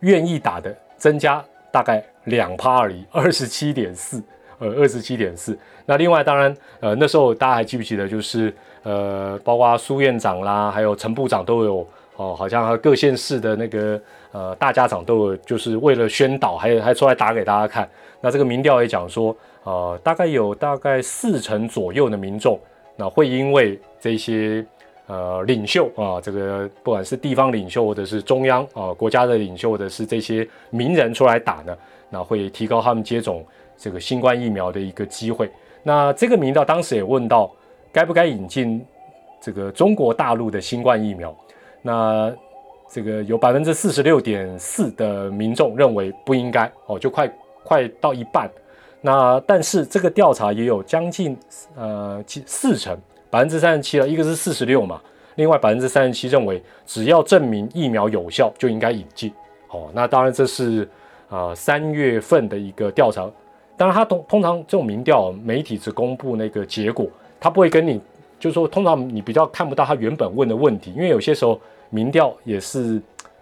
[0.01, 4.23] 愿意打的增加大概两趴而已，二十七点四，
[4.59, 5.59] 呃，二十七点四。
[5.87, 8.55] 那另外，当然，呃，那时候大家还记不记得，就是。
[8.85, 13.97] 呃，包括苏院长啦，还有陈部长都有哦，好像各县市的那个
[14.33, 17.89] 呃大家长都有，就是为了宣导，还有还出来打给大家看。
[18.21, 22.59] 那这个民调也讲说，呃，大概有大概四成左右的民众，
[22.97, 24.65] 那会因为这些
[25.07, 31.77] 呃领袖啊，这个不管是地方领袖或者是中央啊国家的领袖，或者是这些名人出来打呢，
[32.11, 33.45] 那会提高他们接种
[33.77, 35.51] 这个新冠疫苗的一个机会。
[35.83, 37.51] 那这个民调当时也问到。
[37.95, 38.83] 该不该引进
[39.39, 41.37] 这个中国大陆的新冠疫苗？
[41.83, 42.35] 那
[42.93, 47.27] 这个有百分之四十六点四的民众认为不应该哦，就快
[47.65, 48.51] 快到一半。
[49.01, 51.35] 那但是这个调查也有将近
[51.75, 52.95] 呃四成
[53.31, 55.01] 百分之三十七了，一个是四十六嘛，
[55.37, 59.33] 另外百分之三十七认为只要证明疫苗有效就应该引进。
[59.71, 60.87] 哦，那当然这是
[61.31, 63.27] 啊三月份的一个调查，
[63.75, 67.09] 当然它通通常这种民调媒体只公布那个结果。
[67.41, 68.01] 他不会跟你，
[68.39, 71.61] 就是说，通常你比较看不到他原本问的问题，因为有些时候
[71.93, 73.01] 民调也是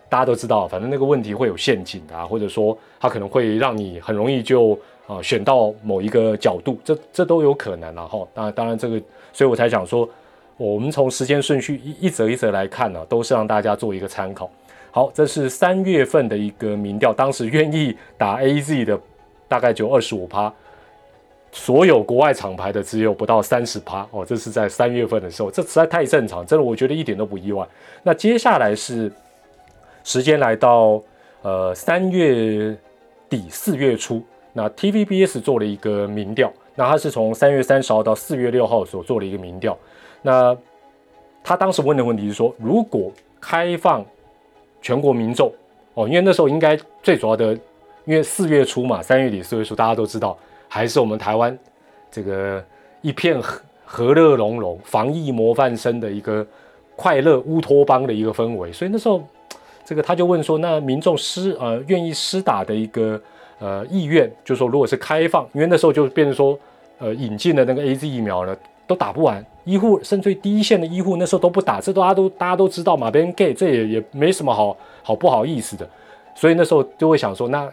[0.08, 8.26] 大家都知道，反正那个问题会有陷阱啊，或者说他可能会让你很容易就啊选到某一个角度，这这都有可能了哈。
[8.34, 9.00] 当然，当然这个，
[9.32, 10.08] 所以我才想说，
[10.56, 14.50] 我们从时间顺序一一则一则来看呢，都是让大家做一个参考。
[14.90, 19.00] 好，这是三月份的一个民调，当时愿意打 A Z 的
[19.46, 20.52] 大概就二十五趴。
[21.52, 27.66] 所有国外厂牌的只有不到三十趴哦，这是在三月份的时候，这实在太正常，真的我觉得一点都不意外。
[28.04, 29.10] 那接下来是
[30.04, 31.02] 时间来到
[31.42, 32.76] 呃三月
[33.28, 39.76] 底四月初，那 TVBS 做了一个民调，那他是从三月三十号到四月六号所做了一个民调，
[40.22, 40.56] 那
[41.42, 43.10] 他当时问的问题是说，如果
[43.40, 44.06] 开放
[44.80, 45.52] 全国民众
[45.94, 47.52] 哦，因为那时候应该最主要的，
[48.04, 50.38] 因为四月初嘛，三月底四月初大家都知道。
[50.72, 51.58] 还是我们台湾
[52.12, 52.64] 这个
[53.02, 56.46] 一片和和乐融融、防疫模范生的一个
[56.94, 59.20] 快乐乌托邦的一个氛围，所以那时候
[59.84, 63.20] 这个他就问说，那民众施呃愿意施打的一个
[63.58, 66.56] 呃意愿，就说如果是开放，因为那时候就变成说，
[66.98, 68.56] 呃引进的那个 A Z 疫苗呢
[68.86, 75.88] 都打不完，医护甚至第一线的医护那时候都不打，这大家都大家都知道嘛，别人 gay 这也也没什么好好不好意思的，
[76.36, 77.68] 所以那时候就会想说，那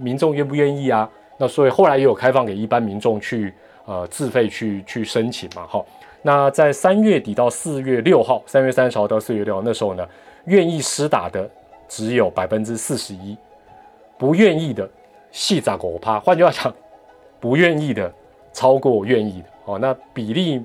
[0.00, 1.08] 民众愿不愿意啊？
[1.40, 3.50] 那所以后来也有开放给一般民众去
[3.86, 5.82] 呃自费去去申请嘛，哈。
[6.20, 10.06] 那在三月底到四月六号，三月三十号到四月六号那时候呢，
[10.44, 11.48] 愿意施打的
[11.88, 13.34] 只有百分之四十一，
[14.18, 14.86] 不愿意的
[15.32, 16.20] 细咋狗趴。
[16.20, 16.70] 换句话讲，
[17.40, 18.12] 不愿意的
[18.52, 19.78] 超过愿意的哦。
[19.78, 20.62] 那比例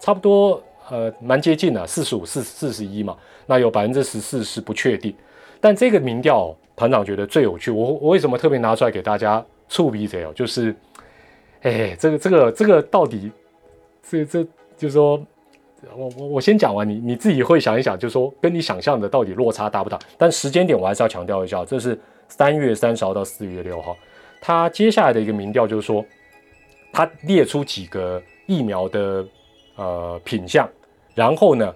[0.00, 0.58] 差不多
[0.88, 3.14] 呃蛮接近的，四十五四四十一嘛。
[3.44, 5.14] 那有百分之十四是不确定。
[5.60, 10.32] 但这个民调团长觉得最有趣，我我为什么特别拿出来给大家触鼻子哦？
[10.34, 10.74] 就是，
[11.62, 13.30] 哎，这个这个这个到底
[14.02, 14.46] 这这。
[14.76, 15.24] 就是说，
[15.96, 19.96] 我我我先讲完，你你自己会想一想，就是说跟你想象的到底落差大不大？
[20.18, 23.96] 但时间点我还是要强调一下，这是三月三十号到四月六号，
[24.40, 26.04] 他接下来的一个民调就是说，
[26.92, 29.24] 他列出几个疫苗的
[29.76, 30.68] 呃品相，
[31.14, 31.72] 然后呢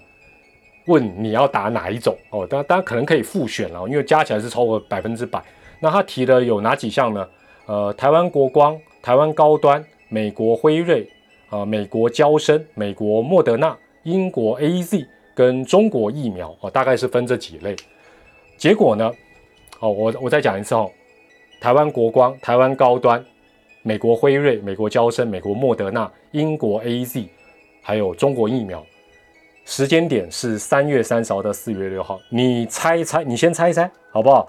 [0.88, 5.40] 问你要打哪一种哦，当当然可能可以复选了，因为加起来是超过百分之百。
[5.78, 7.26] 那他提的有哪几项呢？
[7.68, 11.08] 呃，台湾国光、台湾高端、美国辉瑞。
[11.50, 17.74] 啊，美国交生、美国莫德纳、英国 A Z 跟中国疫苗啊，大概是分这几类。
[18.58, 19.10] 结果呢，
[19.80, 20.90] 哦，我我再讲一次哦，
[21.58, 23.24] 台湾国光、台湾高端、
[23.80, 27.26] 美国辉瑞、美国交生、美国莫德纳、英国 A Z，
[27.80, 28.84] 还有中国疫苗，
[29.64, 32.20] 时间点是三月三十号到四月六号。
[32.28, 34.46] 你猜一猜，你先猜一猜好不好？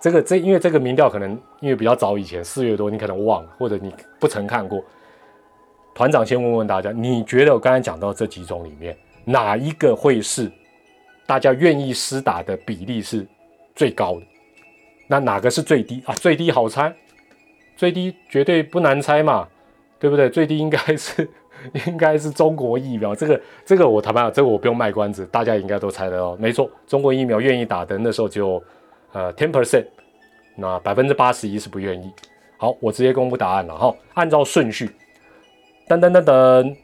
[0.00, 1.30] 这个这因为这个民调可能
[1.60, 4.82] 因为比较早以前四月多，你可能忘了，或者你不曾看过。
[5.94, 10.50] 团长先问问大家，你觉得我刚才讲到这几种里面，哪一个会是
[11.26, 13.26] 大家愿意施打的比例是
[13.74, 14.26] 最高的？
[15.08, 16.14] 那哪个是最低啊？
[16.14, 16.94] 最低好猜，
[17.76, 19.48] 最低绝对不难猜嘛，
[19.98, 20.30] 对不对？
[20.30, 21.28] 最低应该是
[21.88, 26.36] 应该是中国疫苗，这个这个我坦白讲，这个我不用卖关子，大家应该都猜得到。
[26.36, 28.62] 没错，中国疫苗愿意打的那时候只有
[29.12, 29.86] 呃 ten percent，
[30.56, 32.12] 那百分之八十一是不愿意。
[32.56, 34.90] 好，我直接公布答案了哈，按照顺序。
[35.86, 36.76] 噔噔噔噔，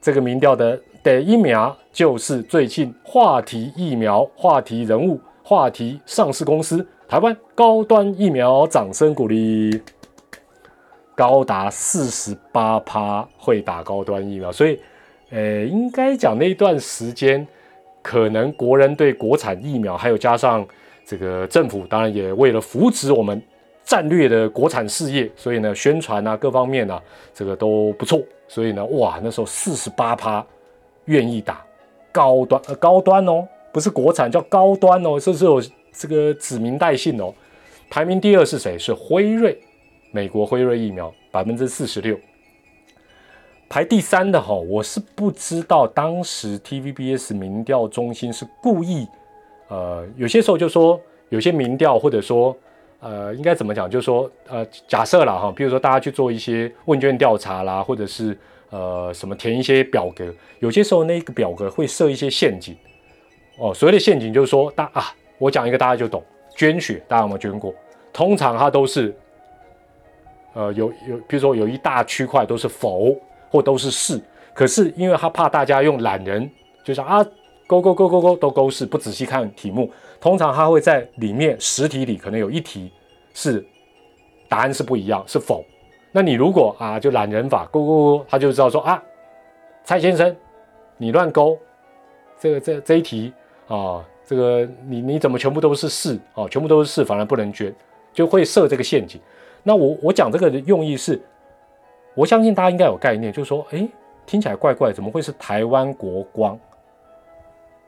[0.00, 9.82] 这个民调的第一苗就是最近话题疫苗、话题人物、话题上市公司——台湾高端疫苗，掌声鼓励，
[11.14, 14.78] 高达四十八趴会打高端疫苗，所以，
[15.30, 17.46] 呃，应该讲那段时间，
[18.02, 20.66] 可能国人对国产疫苗，还有加上
[21.04, 23.42] 这个政府，当然也为了扶持我们。
[23.86, 26.98] 战略的国产事业，所以呢，宣传啊，各方面啊，
[27.34, 28.18] 这个都不错。
[28.48, 30.42] 所以呢，哇，那时候四十八趴
[31.04, 31.62] 愿意打
[32.10, 35.62] 高端，呃，高端哦，不是国产，叫高端哦，这是有
[35.92, 37.34] 这个指名带姓哦。
[37.90, 38.78] 排名第二是谁？
[38.78, 39.60] 是辉瑞，
[40.12, 42.18] 美国辉瑞疫苗百分之四十六。
[43.68, 49.06] 排第三的哈，我是不知道当时 TVBS 民调中心是故意，
[49.74, 52.56] 呃，有些时候就说有些民调或者说。
[53.00, 53.90] 呃，应该怎么讲？
[53.90, 58.34] 就是说，呃，假设了哈，比如说大家去做一些问卷调查啦，或者是
[58.70, 62.74] 呃什么填一些表格，有些时候那个表格会设一些陷阱。
[63.58, 66.24] 哦，所谓的陷阱就是说，大啊，我讲一个大家就懂，
[66.56, 67.74] 捐血，大家有没有捐过？
[68.10, 69.14] 通常它都是，
[70.54, 73.14] 呃，有有，比如说有一大区块都是否
[73.50, 74.18] 或都是是，
[74.54, 76.50] 可是因为他怕大家用懒人，
[76.82, 77.22] 就是啊。
[77.66, 82.92] 勾勾勾勾勾都勾是不仔细看题目，通常他会在里面十题里可能有一题
[83.32, 83.64] 是
[84.48, 85.64] 答案是不一样，是否？
[86.12, 89.02] 那你如果啊就懒人法勾勾勾，他就知道说啊，
[89.82, 90.34] 蔡先生
[90.96, 91.58] 你乱勾，
[92.38, 93.32] 这个这这一题
[93.66, 97.74] 啊，这个你你怎么全部都是是啊，全部都是是，反而不能捐，
[98.12, 99.20] 就会设这个陷阱。
[99.62, 101.20] 那我我讲这个的用意是，
[102.14, 103.88] 我相信大家应该有概念，就是说，哎，
[104.26, 106.58] 听起来怪怪，怎么会是台湾国光？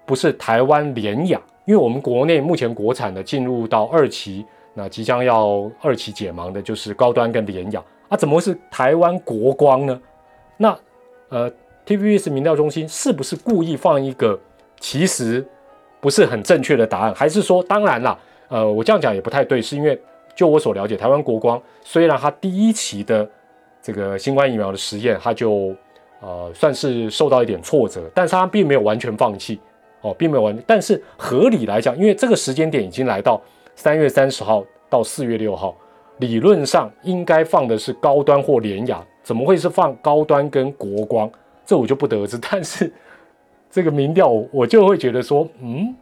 [0.07, 10.01] 不是台湾联雅，因为我们国内目前国产的进入到二期，那即将要二期解盲的就是高端跟联雅啊，怎么会是台湾国光呢？
[10.57, 10.79] 那
[11.29, 11.51] 呃
[11.85, 14.38] ，TVBS 民调中心是不是故意放一个
[14.79, 15.45] 其实
[16.01, 18.16] 不是很正确的答案，还是说，当然啦，
[18.49, 20.01] 呃，我这样讲也不太对，是因为
[20.37, 23.29] 就我所了解，台湾国光虽然它第一期的
[23.83, 25.75] 这个新冠疫苗的实验，它就
[26.21, 29.61] 呃算是受到一点挫折，但是它并没有完全放弃。
[30.07, 33.42] 哦，并没有完，但是合理来讲，因为这个时间点已经来到
[33.75, 35.77] 三月三十号到四月六号，
[36.19, 41.29] 理论上应该放的是高端或联雅，怎么会是放高端跟国光？
[41.64, 42.38] 这我就不得而知。
[42.38, 42.92] 但是
[43.69, 45.92] 这个民调，我就会觉得说，嗯，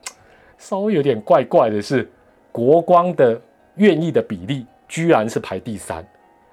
[0.58, 2.06] 稍微有点怪怪的是，
[2.52, 3.40] 国光的
[3.76, 6.06] 愿意的比例居然是排第三。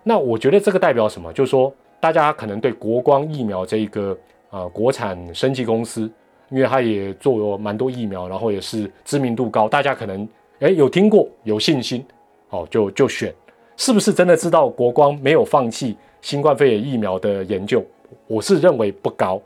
[0.03, 1.33] 那我觉得这个代表什么？
[1.33, 4.17] 就是说，大家可能对国光疫苗这个
[4.49, 6.09] 啊国产生技公司，
[6.51, 10.27] 因为他也做了蛮多疫苗，然后也是知名度高，大家可能
[10.59, 12.05] 哎有听过，有信心，
[12.49, 13.33] 哦就就选，
[13.77, 17.83] 是不是真的知道国光没有放弃新冠肺炎疫苗的研究？
[18.27, 19.41] 我是认为不高。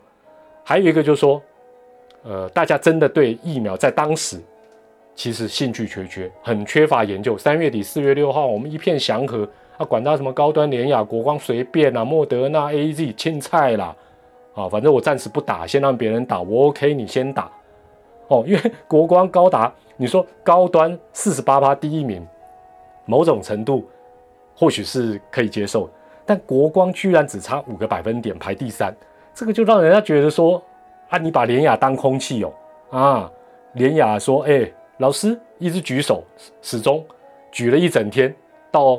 [0.64, 1.40] 还有一个就是说，
[2.24, 4.36] 呃，大家真的对疫苗在当时
[5.14, 7.38] 其实兴趣缺缺，很缺乏研究。
[7.38, 9.48] 三月底四月六号，我们一片祥和。
[9.78, 13.94] 啊，管他什么高端联雅、国光随便啦，莫德纳、A Z 青菜啦，
[14.56, 17.48] 啊，反正我暂时不打，先让别人打，我 OK，你先打。
[18.28, 22.26] 哦，因为 国光高达，你说高端四十八趴第一名，
[23.04, 23.86] 某种程度
[24.54, 25.88] 或许是可以接受，
[26.24, 28.92] 但国光居然只差五个百分点排第三，
[29.34, 30.62] 这个就让人家觉得说，
[31.10, 32.52] 啊，你把连雅当空气哦，
[32.90, 33.30] 啊，
[33.74, 34.66] 连雅说，哎，
[34.96, 36.24] 老师一直举手，
[36.62, 37.04] 始终
[37.52, 38.34] 举了一整天
[38.70, 38.98] 到。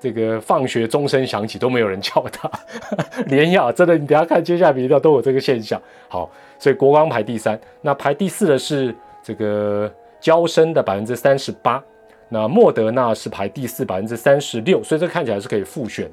[0.00, 2.50] 这个放学钟声响起都没有人叫他，
[3.26, 5.80] 连亚真的，你等下看接下来比较都有这个现象。
[6.08, 11.82] 好，所以国光排第三，那排第四的是这个交生的百分之三十八，
[12.30, 16.10] 那莫德纳是排第四百分之三十六，所以这看起来是可以复选。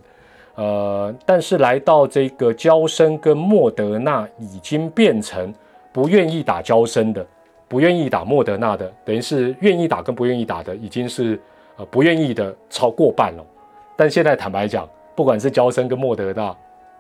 [0.56, 5.54] 呃，但是来到这个交生跟莫德纳已经变成
[5.94, 7.26] 不愿意打交生的，
[7.70, 11.40] 不愿意打莫德纳的，等于是愿意打跟不愿意打的已经是。
[11.78, 13.46] 呃，不愿意的超过半了，
[13.98, 16.56] 但现在坦白讲，不管是交生跟莫德纳，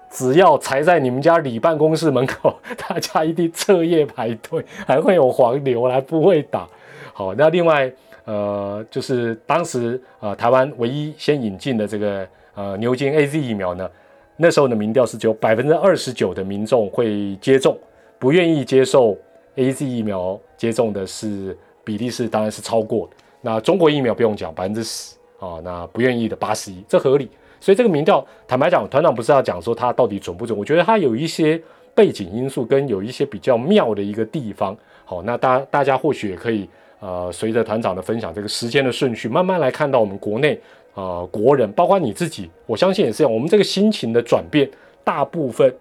[0.10, 6.68] 只要踩在你们家里办公室门口， 大家一定彻夜排队，还会有黄牛来不会打。
[7.14, 7.90] 好，那另外，
[8.26, 13.90] 呃，就是当时呃台湾唯一先引进的这个呃牛津 A Z 疫苗呢，
[14.36, 17.78] 那时候的民调是只有百分之二十九的民众会接种，
[18.20, 19.18] 不愿意接受
[19.56, 23.10] A Z 疫苗接种的是比例是当然是超过。
[23.46, 27.30] 那中国疫苗不用讲，百分之十啊，那不愿意的八十一，这合理。
[27.60, 30.58] 所以这个民调，坦白讲，团长不是要讲说它到底准不准？
[30.58, 31.62] 我觉得它有一些
[31.94, 34.76] 背景因素，跟有一些比较妙的一个地方。
[35.06, 36.68] 好，那大大家或许也可以
[37.00, 40.60] 呃，随着团长的分享，这个时间的顺序，慢慢来看到我们国内
[40.96, 43.32] 啊，国人，包括你自己，我相信也是这样。
[43.32, 44.68] 我们这个心情的转变，
[45.04, 45.72] 大部分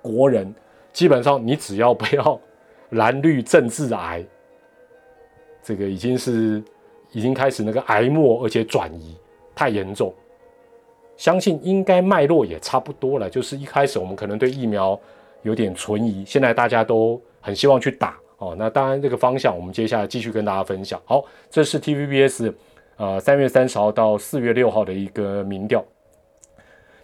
[0.00, 0.54] 国人
[0.94, 2.40] 基本上，你只要不要
[2.88, 4.24] 蓝绿政治癌。
[5.64, 6.62] 这个已经是
[7.12, 9.16] 已经开始那个癌末，而且转移
[9.54, 10.12] 太严重，
[11.16, 13.30] 相信应该脉络也差不多了。
[13.30, 15.00] 就是一开始我们可能对疫苗
[15.40, 18.54] 有点存疑，现在大家都很希望去打哦。
[18.58, 21.00] 那当然这个方向，我们接下来继续跟大家分享。
[21.06, 22.52] 好，这是 TVBS
[22.98, 25.82] 呃三月三十号到四月六号的一个民调，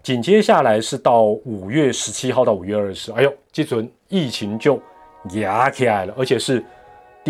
[0.03, 4.79] 紧接下来是到五月十七号到五月二十，哎呦，这准疫情就
[5.35, 6.63] 压起来了，而且是。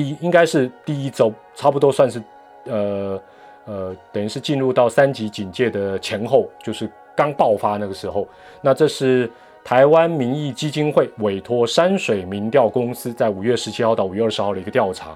[0.00, 2.22] 第一应该是第一周，差不多算是，
[2.64, 3.20] 呃
[3.66, 8.26] 呃，等于是进入到三级警戒的前后，就是刚爆发那个时候。
[8.62, 9.30] 那这是
[9.62, 15.14] 台湾民意基金会委托山水民调公司在五月十七号到五月二十号的一个调查。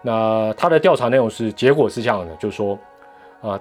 [0.00, 2.78] 那它的调查内容是，结果是这样的，就是说，
[3.42, 3.60] 啊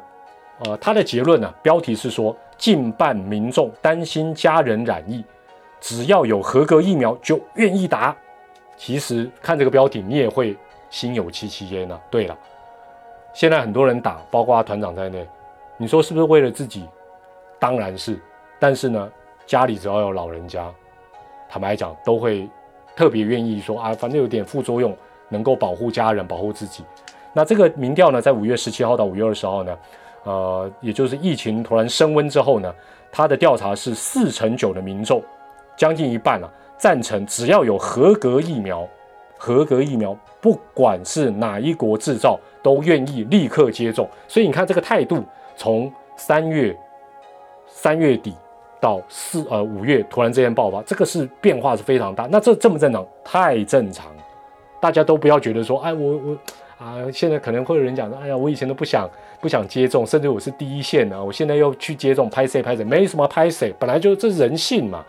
[0.64, 5.22] 呃，它的结论呢，标题是说，近半民众担心家人染疫，
[5.82, 8.16] 只要有合格疫苗就愿意打。
[8.84, 10.58] 其实看这个标题，你也会
[10.90, 12.00] 心有戚戚焉呐。
[12.10, 12.36] 对了，
[13.32, 15.24] 现在很多人打，包括团长在内，
[15.78, 16.90] 你说是不是为了自己？
[17.60, 18.20] 当然是。
[18.60, 19.12] 但是呢，
[19.46, 20.68] 家里只要有老人家，
[21.48, 22.50] 坦白讲，都会
[22.96, 24.98] 特别愿意说啊，反正有点副作用，
[25.30, 26.84] 能够保护家人、保护自己。
[27.34, 29.78] 那这个民调呢，在五月十七号到五月二十号呢，
[30.24, 32.74] 呃，也就是疫情突然升温之后呢，
[33.12, 35.24] 它的调查是四成九的民众，
[35.78, 36.52] 将近一半了。
[36.82, 38.88] 赞成只要有合格疫苗，
[39.38, 44.10] 合格疫苗不管是哪一国制造，都愿意立刻接种。
[44.28, 45.24] 所以你看这个态度，
[45.56, 46.76] 从三月
[47.68, 48.34] 三月底
[48.80, 52.28] 到四呃五月突然之间爆发，这个是变化是非常大。
[52.32, 53.06] 那这正不正常？
[53.24, 54.08] 太正常。
[54.80, 56.38] 大家都不要觉得说，哎，我我
[56.84, 59.08] 啊，现在可能会有人讲说，哎呀，我以前都不想
[59.40, 65.06] 不想接种，甚至我是第一线的，我现在又去接种，拍谁拍谁，没什么拍谁，本来就这人性嘛。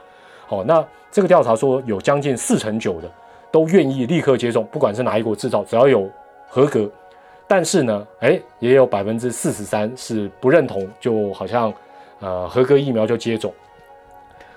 [0.46, 0.84] 好，那。
[1.14, 3.10] 这个调查说，有将近四成九的
[3.50, 6.08] 都愿意立刻接种，不管是哪一国制造，只要有
[6.48, 6.90] 合格。
[7.46, 11.70] 但是呢，哎，也有百分之四十三是不认同，就好像
[12.20, 13.52] 呃合格疫苗就接种。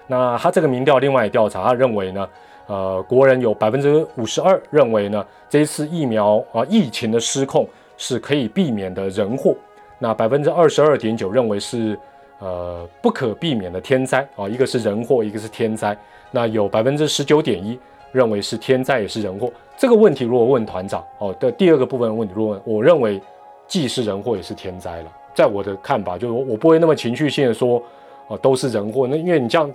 [0.08, 2.30] 那他这个民调另外调查，他认为呢，
[2.68, 7.68] 呃，国人有百分之五十二认为呢，这一次疫苗啊疫情的失控
[7.98, 9.54] 是可以避免的人祸。
[10.00, 12.00] 那百分之二十二点九认为是
[12.40, 15.98] 呃不可避免的天灾啊，一个是人祸，一个是天灾。
[16.32, 17.80] 那有百分之十九点一
[18.12, 19.52] 认为是天灾也是人祸。
[19.78, 23.22] 这个问题如果问团长哦的第二个部分问题，如果问我认为
[23.68, 25.12] 既是人祸也是天灾了。
[25.34, 27.84] 在我的看法，就是我不会那么情绪性的说，
[28.28, 29.06] 哦，都是人祸。
[29.06, 29.70] 那因为你这样，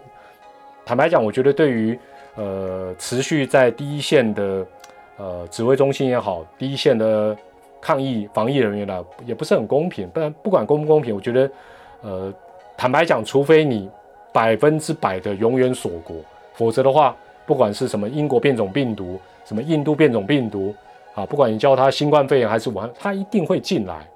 [0.87, 1.99] 坦白讲，我觉得对于
[2.37, 4.67] 呃持续在第一线的
[5.19, 7.37] 呃指挥中心也好，第一线的
[7.79, 10.09] 抗疫防疫人员呢，也不是很公平。
[10.09, 11.51] 不然不管公不公平，我觉得
[12.01, 12.33] 呃
[12.81, 13.91] 坦白讲，除非你
[14.33, 16.17] 百分之百的永远锁国，
[16.55, 17.15] 否则的话，
[17.45, 20.75] 不管是什么英国变种病毒，什么印度变种病毒
[21.15, 24.09] 啊，不管你叫它新冠肺炎还是武汉，它一定会进来。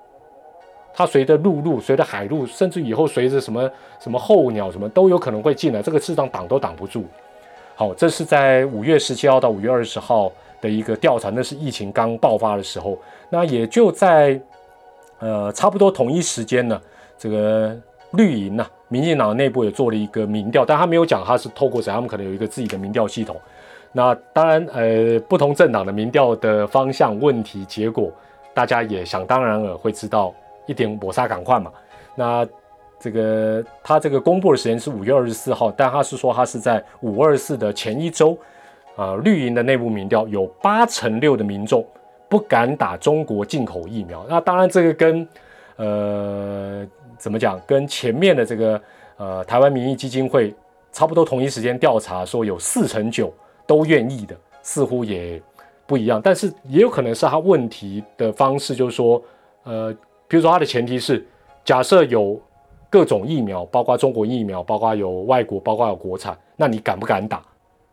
[0.95, 7.05] 它随着陆路、随着海路，甚至以后随着什么什么候鸟什么都有可能会进来，这个市场挡都挡不住。
[7.75, 12.99] 好，这是在五月十七号到五月二十号的一个调查，那是疫情刚爆发的时候。
[13.29, 14.41] 那也就在
[15.19, 16.81] 呃差不多同一时间呢，
[17.19, 17.77] 这个
[18.17, 23.41] 绿营呢，民进党内部也做了一个民调，但他没有讲他是透过谁，他们可能有一个自己的民调系统。
[23.93, 28.11] 那当然，呃，不同政党的民调的方向、问题、结果，
[28.53, 30.35] 大家也想当然尔会知道。
[30.67, 31.71] 一点抹杀赶快嘛？
[32.15, 32.49] 那
[32.99, 38.35] 这个他这个公布的时间是五月二十四号，但他是说他是在五二四的前一周，
[38.97, 41.87] 呃，绿营的内部民调有八成六的民众
[42.31, 44.25] 不敢打中国进口疫苗。
[44.27, 45.29] 那当然这个跟
[45.77, 46.83] 呃
[47.25, 48.79] 怎么讲，跟前面的这个
[49.17, 50.55] 呃台湾民意基金会
[50.93, 53.33] 差不多同一时间调查说有四成九
[53.67, 55.41] 都愿意的，似乎也
[55.87, 56.21] 不一样。
[56.23, 59.23] 但是也有可能是他问题的方式，就是说
[59.63, 59.97] 呃。
[60.27, 61.25] 比如说，它的前提是
[61.65, 62.41] 假设有
[62.89, 67.43] 各种疫苗，包括中国疫苗，包括有外国，包括有国产，那你敢不敢打？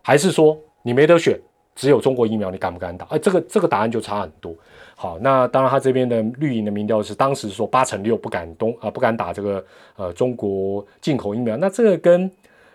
[0.01, 1.37] 还是说你没得选，
[1.75, 3.05] 只有中国疫苗，你敢不敢打？
[3.07, 4.55] 哎，这个这个答案就差很多。
[5.01, 11.57] 好，那当然，他这边的绿营的民调是当时说八成六不敢东啊，不敢打这个呃中国进口疫苗。
[11.57, 12.31] 那这个跟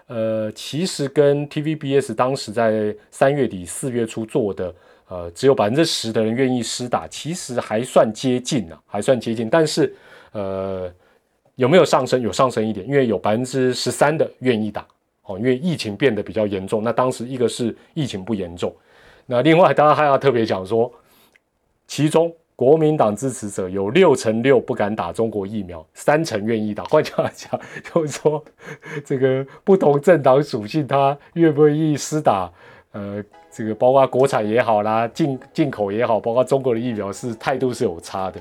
[0.09, 4.75] 呃其实跟 TVBS 当时在三月底四月初做的。
[5.09, 9.49] 呃，只有百分之十的人愿意施打，其实还算接近呢，还算接近。
[9.49, 9.95] 但是，
[10.33, 10.93] 呃，
[11.55, 12.21] 有没有上升？
[12.21, 14.85] 有上升一点，因为有百分之十三的愿意打
[15.23, 16.83] 哦，因为疫情变得比较严重。
[16.83, 18.75] 那当时一个是疫情不严重，
[19.27, 20.93] 那另外当然还要特别讲说，
[21.87, 26.85] 其中国民党支持者有六成六不敢打中国疫苗，三成愿意打。
[26.85, 28.43] 换句话讲，就是说
[29.05, 32.51] 这个不同政党属性，他愿不愿意施打？
[32.93, 38.41] 呃，这个包括国产也好啦，进进口也好，包括中国的疫苗是态度是有差的。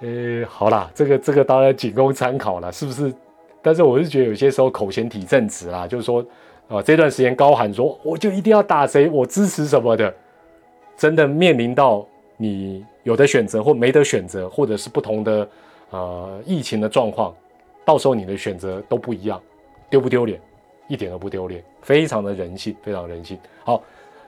[0.00, 3.12] 呃，好啦，这个这个当然仅供参考了，是不是？
[3.60, 6.24] 但是我是觉得有些时候口嫌体正直啦，就是说，
[6.68, 10.14] 啊，这段时间高喊说我就一定要打谁，我支持什么的，
[10.96, 12.06] 真的面临到
[12.36, 15.48] 你有的选择或没得选择，或者是不同的
[15.90, 17.34] 呃疫情的状况，
[17.84, 19.40] 到时候你的选择都不一样，
[19.88, 20.40] 丢不丢脸？
[20.86, 23.38] 一点都不丢脸，非常的人性，非常人性。
[23.64, 23.82] 好，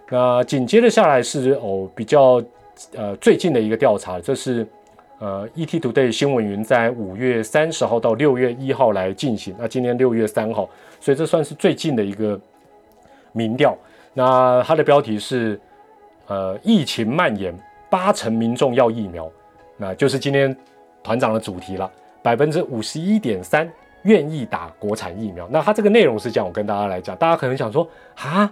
[0.09, 2.43] 那紧接着下来是哦比较
[2.95, 4.67] 呃最近的一个调查，这是
[5.19, 9.55] 呃 ETtoday 新闻云在五月三十号到六月一号来进行。
[9.59, 10.67] 那今天六月三号，
[10.99, 12.41] 所以这算是最近的一个
[13.33, 13.77] 民调。
[14.15, 15.61] 那它的标题是
[16.29, 17.55] 呃疫情蔓延，
[17.91, 19.31] 八成民众要疫苗，
[19.77, 20.57] 那就是今天
[21.03, 21.91] 团长的主题了，
[22.23, 23.71] 百分之五十一点三。
[24.03, 27.85] 愿意打国产疫苗，那它这个内容是这样，我跟大家来讲，大家可能想说
[28.15, 28.49] 啊，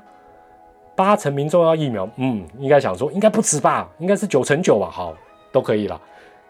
[0.96, 5.14] 八成民众要疫苗，嗯，应该想说应该不止吧，应该是九成九吧，好，
[5.52, 6.00] 都可以了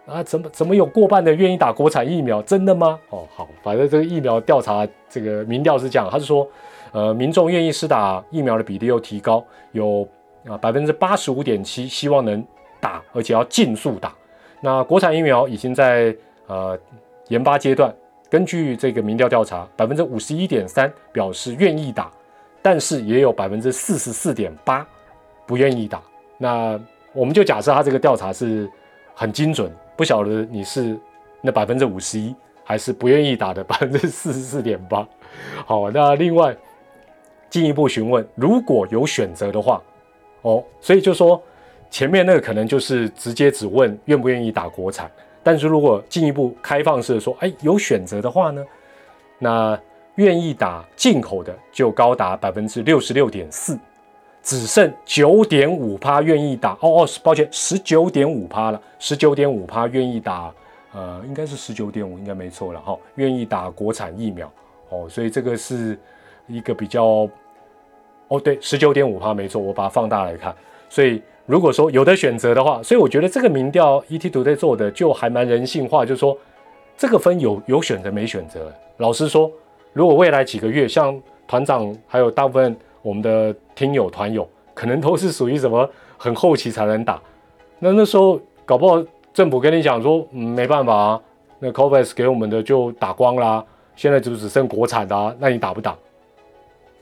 [0.07, 2.41] 啊，怎么怎么有过半的愿意打国产疫苗？
[2.41, 2.99] 真的吗？
[3.11, 6.49] 哦，好，反正这个疫苗调查这个民调是这样，他是说，
[6.93, 10.09] 呃，民众愿意施打疫苗的比例又提高，有
[10.49, 12.43] 啊百分之八十五点七希望能
[12.85, 14.14] 打，而且要尽速打。
[14.61, 16.14] 那国产疫苗已经在
[16.47, 16.78] 呃
[17.28, 17.91] 研发阶段。
[18.30, 22.11] 根据这个民调调查，百分之五十一点三表示愿意打，
[22.61, 24.85] 但是也有百分之四十四点八
[25.47, 26.03] 不愿意打。
[26.37, 26.78] 那
[27.12, 28.68] 我们就假设他这个调查是
[29.14, 30.99] 很精准，不晓得你是
[31.41, 35.07] 那百分之五十一，还是不愿意打的百分之四十四点八。
[35.64, 36.57] 好，那另外
[37.49, 39.80] 进一步询问，如果有选择的话，
[40.43, 41.41] 哦，所以就说
[41.95, 45.09] 前面那个可能就是直接只问愿不愿意打国产。
[45.45, 48.66] 但是如果进一步开放式的说，哎，有选择的话呢，
[49.38, 49.80] 那
[50.16, 53.78] 愿意打进口的就高达百分之六十六点四，
[54.42, 56.72] 只剩九点五趴愿意打。
[56.80, 60.53] 哦哦，抱歉，十九点五趴了，十九点五趴愿意打，
[60.95, 64.53] 呃，应该是十九点五，应该没错了哈，愿意打国产疫苗。
[64.88, 65.97] 哦，所以这个是
[66.49, 67.30] 一个比较，
[68.26, 70.53] 哦对，十九点五趴没错，我把它放大来看，
[70.88, 71.22] 所以。
[71.47, 76.36] 如果说有的选择的话，所以我觉得这个民调 ETtoday 做的就还蛮人性化，就是说
[76.97, 78.72] 这个分有有选择没选择。
[78.97, 79.51] 老实说，
[79.92, 87.20] 如果未来几个月，像团长还有大部分我们的听友团友，可能都是属于什么很后期才能打，
[87.78, 91.20] 那那时候搞不好政府跟你讲说，嗯，没办法啊，
[91.59, 93.62] 那 COVAX 给我们的就打光啦，
[93.97, 95.95] 现在就只剩国产的啊，那你打不打？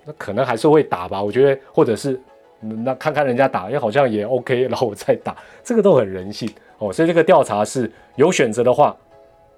[0.05, 2.21] 那可能还是会打吧，我觉得，或者是
[2.63, 6.49] 那看看人家打，哎，好像也 OK，然后我再打，这个都很人性
[6.79, 6.93] 哦。
[6.93, 8.97] 所以这个调查是有选择的话，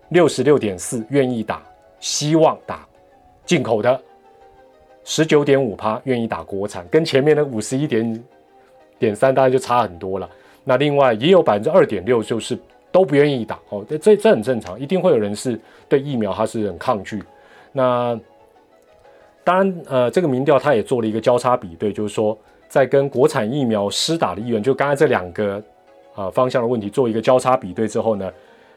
[0.08, 1.62] 六十六点四愿意打，
[2.00, 2.86] 希望打
[3.44, 4.00] 进口的，
[5.04, 8.24] 十九点五趴愿意打国产，跟前面的五十一点
[8.98, 10.28] 点三当然就差很多了。
[10.64, 12.58] 那另外也有百分之二点六就是
[12.90, 17.22] 都不愿意打哦，这这很正常，一定会有人是对疫苗他是很抗拒。
[17.70, 18.18] 那
[19.42, 22.38] 当然，呃，这个民调他也做了一个交叉比对，就是说，
[22.68, 25.62] 在跟国产疫苗施打的意愿，就刚才这两个
[26.14, 28.30] 啊方向的问题做一个交叉比对之后呢，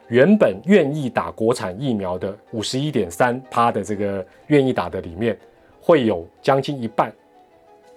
[0.08, 5.38] 原本愿意打国产疫苗的五十一点三趴的这个愿意打的里面，
[5.82, 7.12] 会有将近一半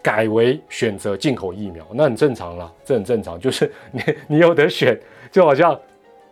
[0.02, 4.98] 改为选择进口疫苗，那很正常了，这很正常，就是你你有得选，
[5.30, 5.78] 就好像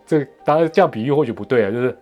[0.05, 1.97] 这当然这样比喻或许不对啊，就是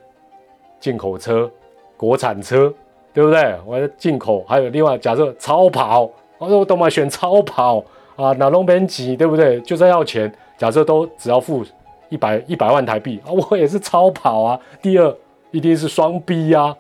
[0.80, 1.52] 进口车、
[1.96, 2.74] 国产车。
[3.14, 3.56] 对不对？
[3.66, 6.08] 我的进口还有另外，假设超跑，
[6.38, 7.84] 我说我都嘛选超跑
[8.16, 9.60] 啊，哪弄边挤，对不对？
[9.62, 11.66] 就算要钱，假设都只要付
[12.10, 14.60] 一百一百万台币啊，我也是超跑啊。
[14.82, 15.16] 第二，
[15.52, 16.76] 一定是双 B 呀，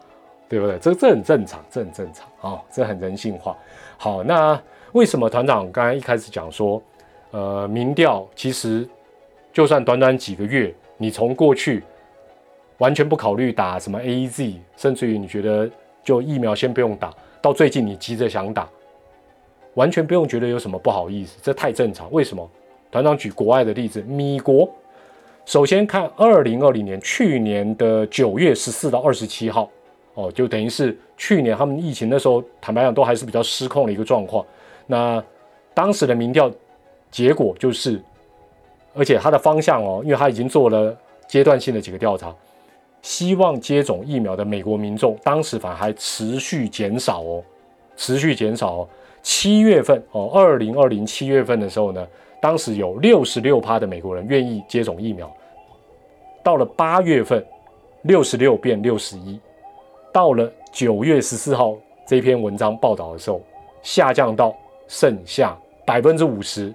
[0.47, 0.78] 对不对？
[0.80, 3.55] 这这很正常，这很正常啊，这很人性化。
[3.97, 4.60] 好，那
[4.93, 6.82] 为什么团长刚才一开始讲说，
[7.32, 8.88] 呃，民调其实
[9.51, 11.84] 就算短短几个月，你从过去
[12.78, 15.70] 完全不考虑打什么 A Z，甚至于你觉得。
[16.03, 18.66] 就疫苗先不用打，到最近你急着想打，
[19.78, 22.11] 完全不用觉得有什么不好意思，这太正常。
[22.11, 22.49] 为什么？
[22.89, 24.67] 团长举国外的例子，米国，
[25.45, 29.69] 首先看二零二零年去年的九月十四到二十七号，
[30.15, 34.43] 哦，就等于是去年他们疫情的时候，坦白讲都还是比较失控的一个状况。
[34.88, 35.23] 那
[35.75, 36.51] 当时的民调
[37.11, 38.01] 结果就是，
[38.95, 40.97] 而且它的方向哦，因为它已经做了
[41.28, 42.34] 阶段性的几个调查。
[43.03, 47.43] 希望接种疫苗的美国民众，当时反而还持续减少哦，
[47.95, 48.89] 持续减少哦。
[49.28, 52.07] 七月份哦，二零二零七月份的时候呢，
[52.41, 55.30] 当时有六十六趴的美国人愿意接种疫苗。
[56.41, 57.45] 到了八月份，
[58.03, 59.38] 六十六变六十一，
[60.13, 61.75] 到了九月十四号
[62.07, 63.41] 这篇文章报道的时候，
[63.82, 64.55] 下降到
[64.88, 66.73] 剩下百分之五十。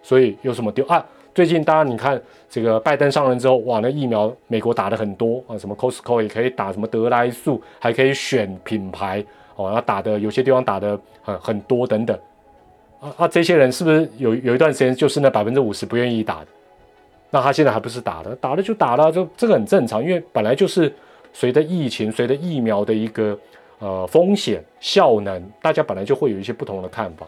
[0.00, 1.04] 所以有什么丢啊？
[1.34, 9.24] 最近，当然你看这个拜登上任之后，哇，那疫苗美国打的很多啊，什么 Costco 也可以打，什么德莱素还可以选品牌
[9.56, 12.18] 哦，然后打的有些地方打的很很多等等
[13.00, 16.46] 啊啊，这些人是不是有有一段时间就是那百分之五十不愿意打的？
[17.30, 20.94] 那他现在还不是打了，打了就打了，就这个很正常，因为本来就是
[21.32, 23.38] 随着疫情、随着疫苗的一个
[23.78, 27.26] 呃风险效能，大家本来就会有一些不同的看法。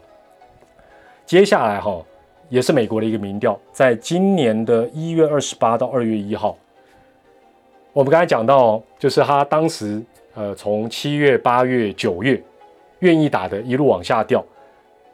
[1.25, 2.03] 接下来哈。
[2.49, 6.57] 也是美国的一个民调，在今年的一月二十八到二月一号，
[7.93, 10.01] 我们刚才讲到，就是他当时
[10.37, 12.41] 呃从七月、八月、九月
[13.01, 14.45] 愿意打的一路往下掉，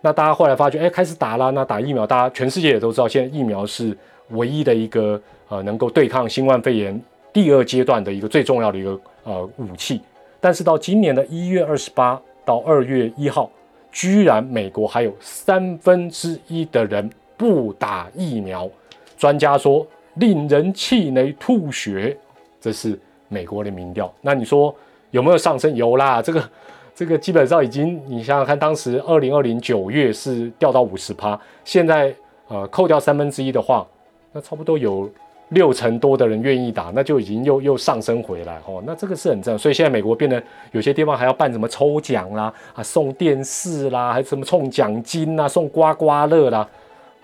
[0.02, 3.96] 那大家后来发觉，哎，开始打了，那打疫苗，大家全世界也都知道，现在疫苗是
[4.32, 5.18] 唯一的一个
[5.48, 7.00] 呃能够对抗新冠肺炎
[7.32, 10.02] 第二阶段的一个最重要的一个呃武器。
[10.38, 13.50] 但是到今年的一月二十八到二月一号，
[13.90, 17.10] 居然美国还有三分之一的人。
[17.34, 18.70] 不打疫苗，
[19.18, 22.16] 专家说令人气馁吐血。
[22.60, 22.96] 这是
[23.26, 24.12] 美国的民调。
[24.20, 24.72] 那你说
[25.12, 25.72] 有没有上升？
[25.76, 26.50] 有啦，这个
[26.92, 32.12] 这个基本上已经，你想想看，当时二零二零九月是掉到五十趴，现在
[32.48, 33.86] 呃扣掉三分之一的话，
[34.32, 35.08] 那差不多有
[35.50, 38.82] 六成多的人愿意打，那就已经又又上升回来哦。
[38.86, 40.42] 那这个是很正，所以现在美国变得
[40.72, 46.68] 有些地方还要办什么抽奖啦，啊送电视啦，还什么送奖金啦，送刮刮乐啦。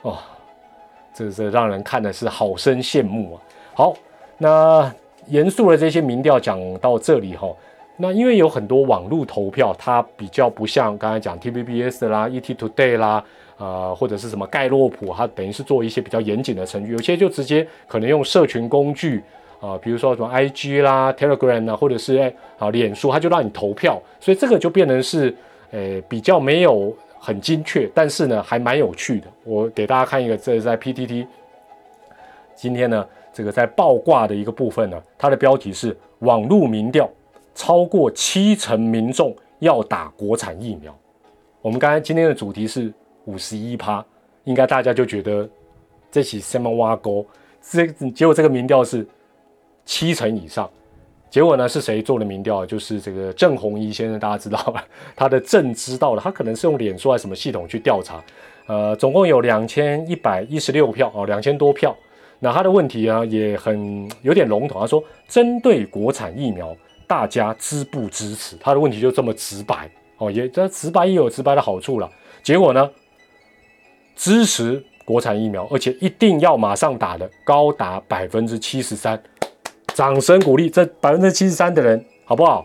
[0.03, 0.18] 哦，
[1.12, 3.43] 这是让人看的是好生羡慕啊！
[3.74, 3.95] 好，
[4.36, 4.95] 那
[5.26, 7.49] 严肃的这些民调讲到这里哈，
[7.99, 13.22] 那因为有很多网络投票，它比较不像刚才讲 T V B S 啦、E T Today 啦，
[13.59, 19.22] 呃，或者是什么盖洛普，它等于是做一些比较严谨的程序，有些就直接可能用社群工具
[19.61, 25.34] 啊，比如说什么 I G 啦、Telegram 啊，或者是啊脸书，它就让你投票，所以这个就变成是
[25.72, 26.96] 呃比较没有。
[27.20, 29.26] 很精确，但是呢，还蛮有趣的。
[29.42, 31.26] 我给大家看一个，这是在 PTT。
[32.55, 37.11] 今天呢，这个在爆挂的一个部分呢，它的标题是“网络民调
[37.59, 40.96] 超过七成民众要打国产疫苗”。
[41.61, 42.92] 我们刚才今天的主题是
[43.24, 44.04] 五十一趴，
[44.44, 45.46] 应该大家就觉得
[46.09, 47.26] 这起什么挖沟？
[47.61, 49.04] 这结果这个民调是
[49.84, 50.70] 七成以上。
[51.28, 51.68] 结果呢？
[51.68, 52.64] 是谁做的民调？
[52.64, 54.86] 就是这个郑红怡先生，大家知道吧？
[55.16, 58.22] 他的郑知道了，他可能是用脸书还是什么系统去调查。
[58.66, 61.94] 呃，总共有两千一百一十六票哦，两千多票。
[62.38, 66.74] 那他的问题啊也很有点笼统，他说针对国产疫苗，
[67.09, 68.56] 大家支不支持？
[68.61, 72.09] 他的问题就这么直白哦，也这直白也有直白的好处了。
[72.42, 72.88] 结果呢，
[74.14, 79.20] 支持国产疫苗，而且一定要马上打的高达百分之七十三，
[79.94, 82.64] 掌声鼓励这百分之七十三的人好不好？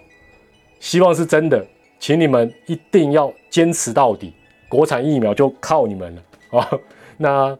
[0.79, 1.65] 希望是真的，
[1.99, 4.33] 请你们一定要坚持到底，
[4.69, 6.69] 国产疫苗就靠你们了啊！
[7.17, 7.57] 那。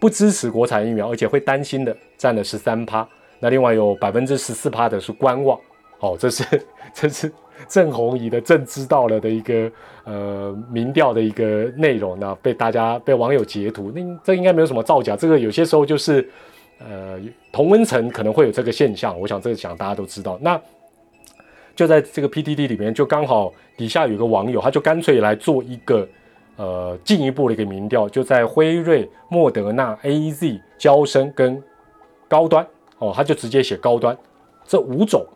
[0.00, 3.04] 不支持国产疫苗，而且会担心的占了十三趴，
[3.40, 5.58] 那另外有百分之十四趴的是观望。
[6.00, 6.44] 哦，这是
[6.92, 7.32] 这是
[7.66, 9.70] 郑红怡的郑知道了的一个
[10.04, 16.28] 呃民调的一个内容呢，被大家被网友截图，那这应该没有什么造假，这个有些时候就是
[16.78, 17.18] 呃
[17.52, 20.38] 同温层可能会有这个现象，我想这个讲大家都知道。
[20.40, 20.60] 那
[21.74, 26.06] 就在这个 PDD 里面，就刚好底下有个网友，他就干脆来做一个。
[26.56, 31.62] 呃，进一步的一个民调，就在辉瑞、莫德纳、A Z、交生跟
[32.26, 32.66] 高端
[32.98, 34.16] 哦，他就直接写高端
[34.64, 35.26] 这五种，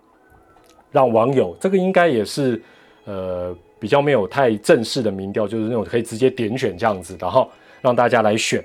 [0.91, 2.61] 让网友这个应该也是
[3.05, 7.51] 呃比较没有太正式的民调，就是那种可以直接点选这样子，然后
[7.81, 8.65] 让大家来选，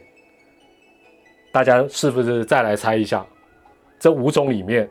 [1.51, 3.25] 大家是不是再来猜一下
[3.99, 4.89] 这五种里面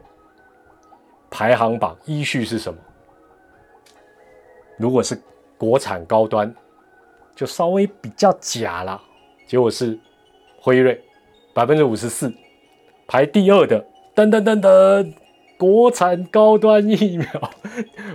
[1.31, 2.79] 排行榜依序是什么？
[4.79, 5.21] 如果是
[5.57, 6.55] 国产高端。
[7.35, 8.99] 就稍微比较假了，
[9.47, 9.99] 结果是
[10.59, 10.99] 辉瑞
[11.53, 12.33] 百分之五十四，
[13.07, 13.87] 排第二的
[14.17, 15.13] 噔噔噔噔，
[15.59, 17.29] 国产高端疫苗。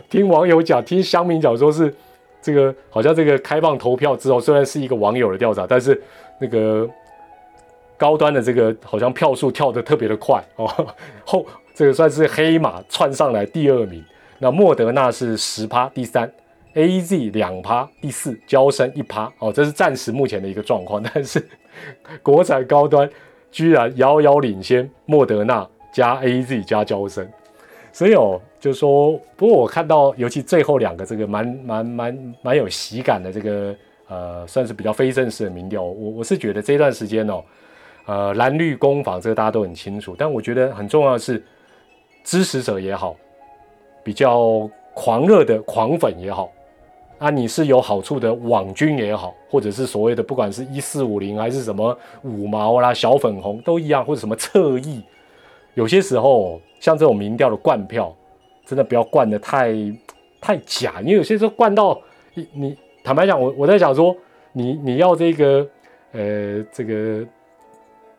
[0.10, 1.94] 听网友讲，听乡民讲说是
[2.42, 6.02] 这个，好像这个开放投票之后，虽然是一个网友的调查，但是
[6.40, 6.90] 那个
[7.98, 10.68] 高端的这个好像票数跳得特别的快哦，
[11.24, 11.46] 后
[11.76, 14.04] 这个算是黑马窜上来第二名。
[14.40, 16.28] 那莫德纳是十趴第三。
[16.74, 21.04] A Z 两趴，第四，交生一趴，哦，这是暂时目前的一个状况。
[21.04, 21.46] 但是
[22.24, 23.08] 国产高端
[23.52, 27.28] 居然遥遥领先莫德纳加 A Z 加交生，
[27.92, 33.76] 所以哦，就说，不过我看到，尤其最后两个这个蛮蛮蛮蛮有喜感的这个
[34.08, 37.44] 呃，算是比较非正式的民调，我我是觉得这段时间哦，
[38.06, 41.44] 呃，蓝绿攻防这个大家都很清楚，但我觉得很重要的是
[42.24, 43.16] 支持者也好，
[44.04, 46.52] 比较狂热的狂粉也好。
[47.20, 55.04] 啊，你是有好处的网军也好，或者是所谓的不管是一四五零还是什么五毛啦、小粉红都一样，或者什么侧翼，
[55.74, 58.16] 有些时候像这种民调的灌票，
[58.66, 59.74] 真的不要灌的太
[60.40, 62.00] 太假，因为有些时候灌到
[62.34, 64.16] 你你坦白讲，我我在想说，
[64.54, 65.68] 你你要这个
[66.12, 67.26] 呃这个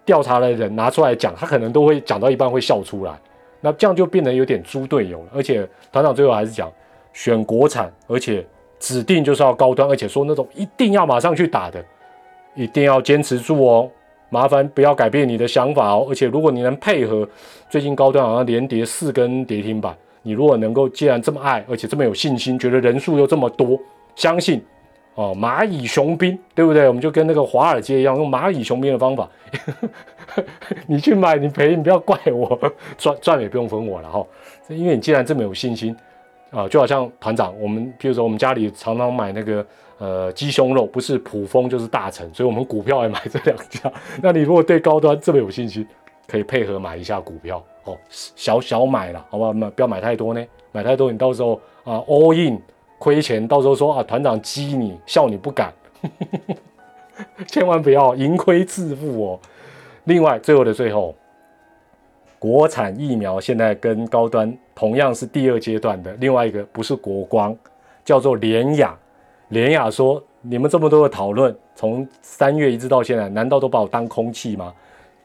[0.04, 3.12] 调查的人拿出来讲，他可能都会讲到一半会笑出来，
[3.60, 5.30] 那这样就变得有点猪队友了。
[5.34, 6.72] 而且团长最后还是讲
[7.12, 8.46] 选国产，而且。
[8.82, 11.80] 指定就是要高端，而且说那种一定要马上去打的，
[12.56, 13.88] 一定要坚持住哦。
[14.32, 16.06] 麻烦不要改变你的想法哦。
[16.08, 17.28] 而且如果你能配合，
[17.68, 23.78] 最近高端好像连跌四根跌停板，你如果能够既然这么爱，而且这么有信心，觉得人数又这么多，
[24.16, 24.64] 相信
[25.14, 26.88] 哦，蚂蚁雄兵，对不对？
[26.88, 29.28] 我们就跟那个华尔街一样，用蚂蚁雄兵的方法，
[30.88, 32.58] 你去买，你赔，你不要怪我，
[32.96, 34.26] 赚赚也不用分我了哈。
[34.68, 35.94] 因为你既然这么有信心。
[36.52, 43.90] 啊，就好像团长，我们比如说我们家里常常买那个呃鸡胸肉，不是普丰就是大成，所以我们股票也买这两家。
[44.22, 45.88] 那你如果对高端这么有信心，
[46.26, 49.52] 可以配合买一下股票哦，小小买了，好不好？
[49.52, 52.60] 不要买太多呢，买太多你到时候啊 all in
[52.98, 55.72] 亏钱，到时候说啊团长激你笑你不敢，
[57.48, 59.40] 千万不要盈亏自负哦。
[60.04, 61.14] 另外，最后的最后。
[62.42, 67.56] 国产疫苗现在跟高端同样是第二阶段的，另外一个不是国光，
[68.04, 68.98] 叫做联雅。
[69.50, 74.74] 联雅说：“你们这么多的讨论，从三月一直到现在，难道都把我当空气吗？”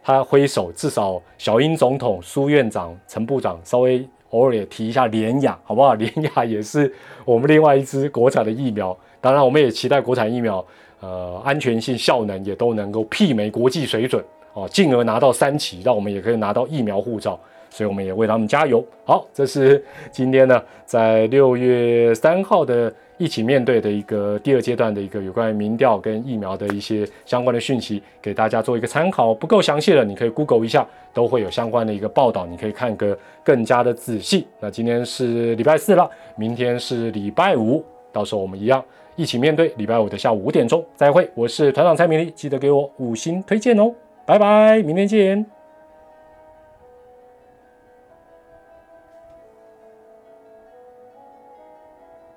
[0.06, 5.96] 他挥手，至少小英总统、苏院长、陈部长稍微偶尔也提一下联雅，好不好？
[5.96, 6.94] 联雅也是
[7.26, 8.96] 我们另外一支国产的疫苗。
[9.20, 10.64] 当然，我们也期待国产疫苗，
[11.00, 14.24] 呃，安全性、效能也都能够媲美国际水准。
[14.58, 17.40] 哦，进而拿到三期，让我们也可以拿到疫苗护照，
[17.70, 18.84] 所以我们也为他们加油。
[19.06, 29.32] 好，这是今天呢，在六月三号的一起面对的一个第二阶段的一个有关于民调跟疫苗的一些相关的讯息，给大家做一个参考。
[29.32, 34.48] 不够详细的，你可以 Google 一下，都会有相关的一个报道，你可以看个更加的仔细。
[34.60, 38.84] 那今天是礼拜四了，明天是礼拜五，到时候我们一样
[39.16, 41.30] 一起面对礼拜五的下午五点钟再会。
[41.36, 43.94] 我是团长蔡明丽，记得给我五星推荐哦。
[44.28, 45.57] 拜拜，明天见。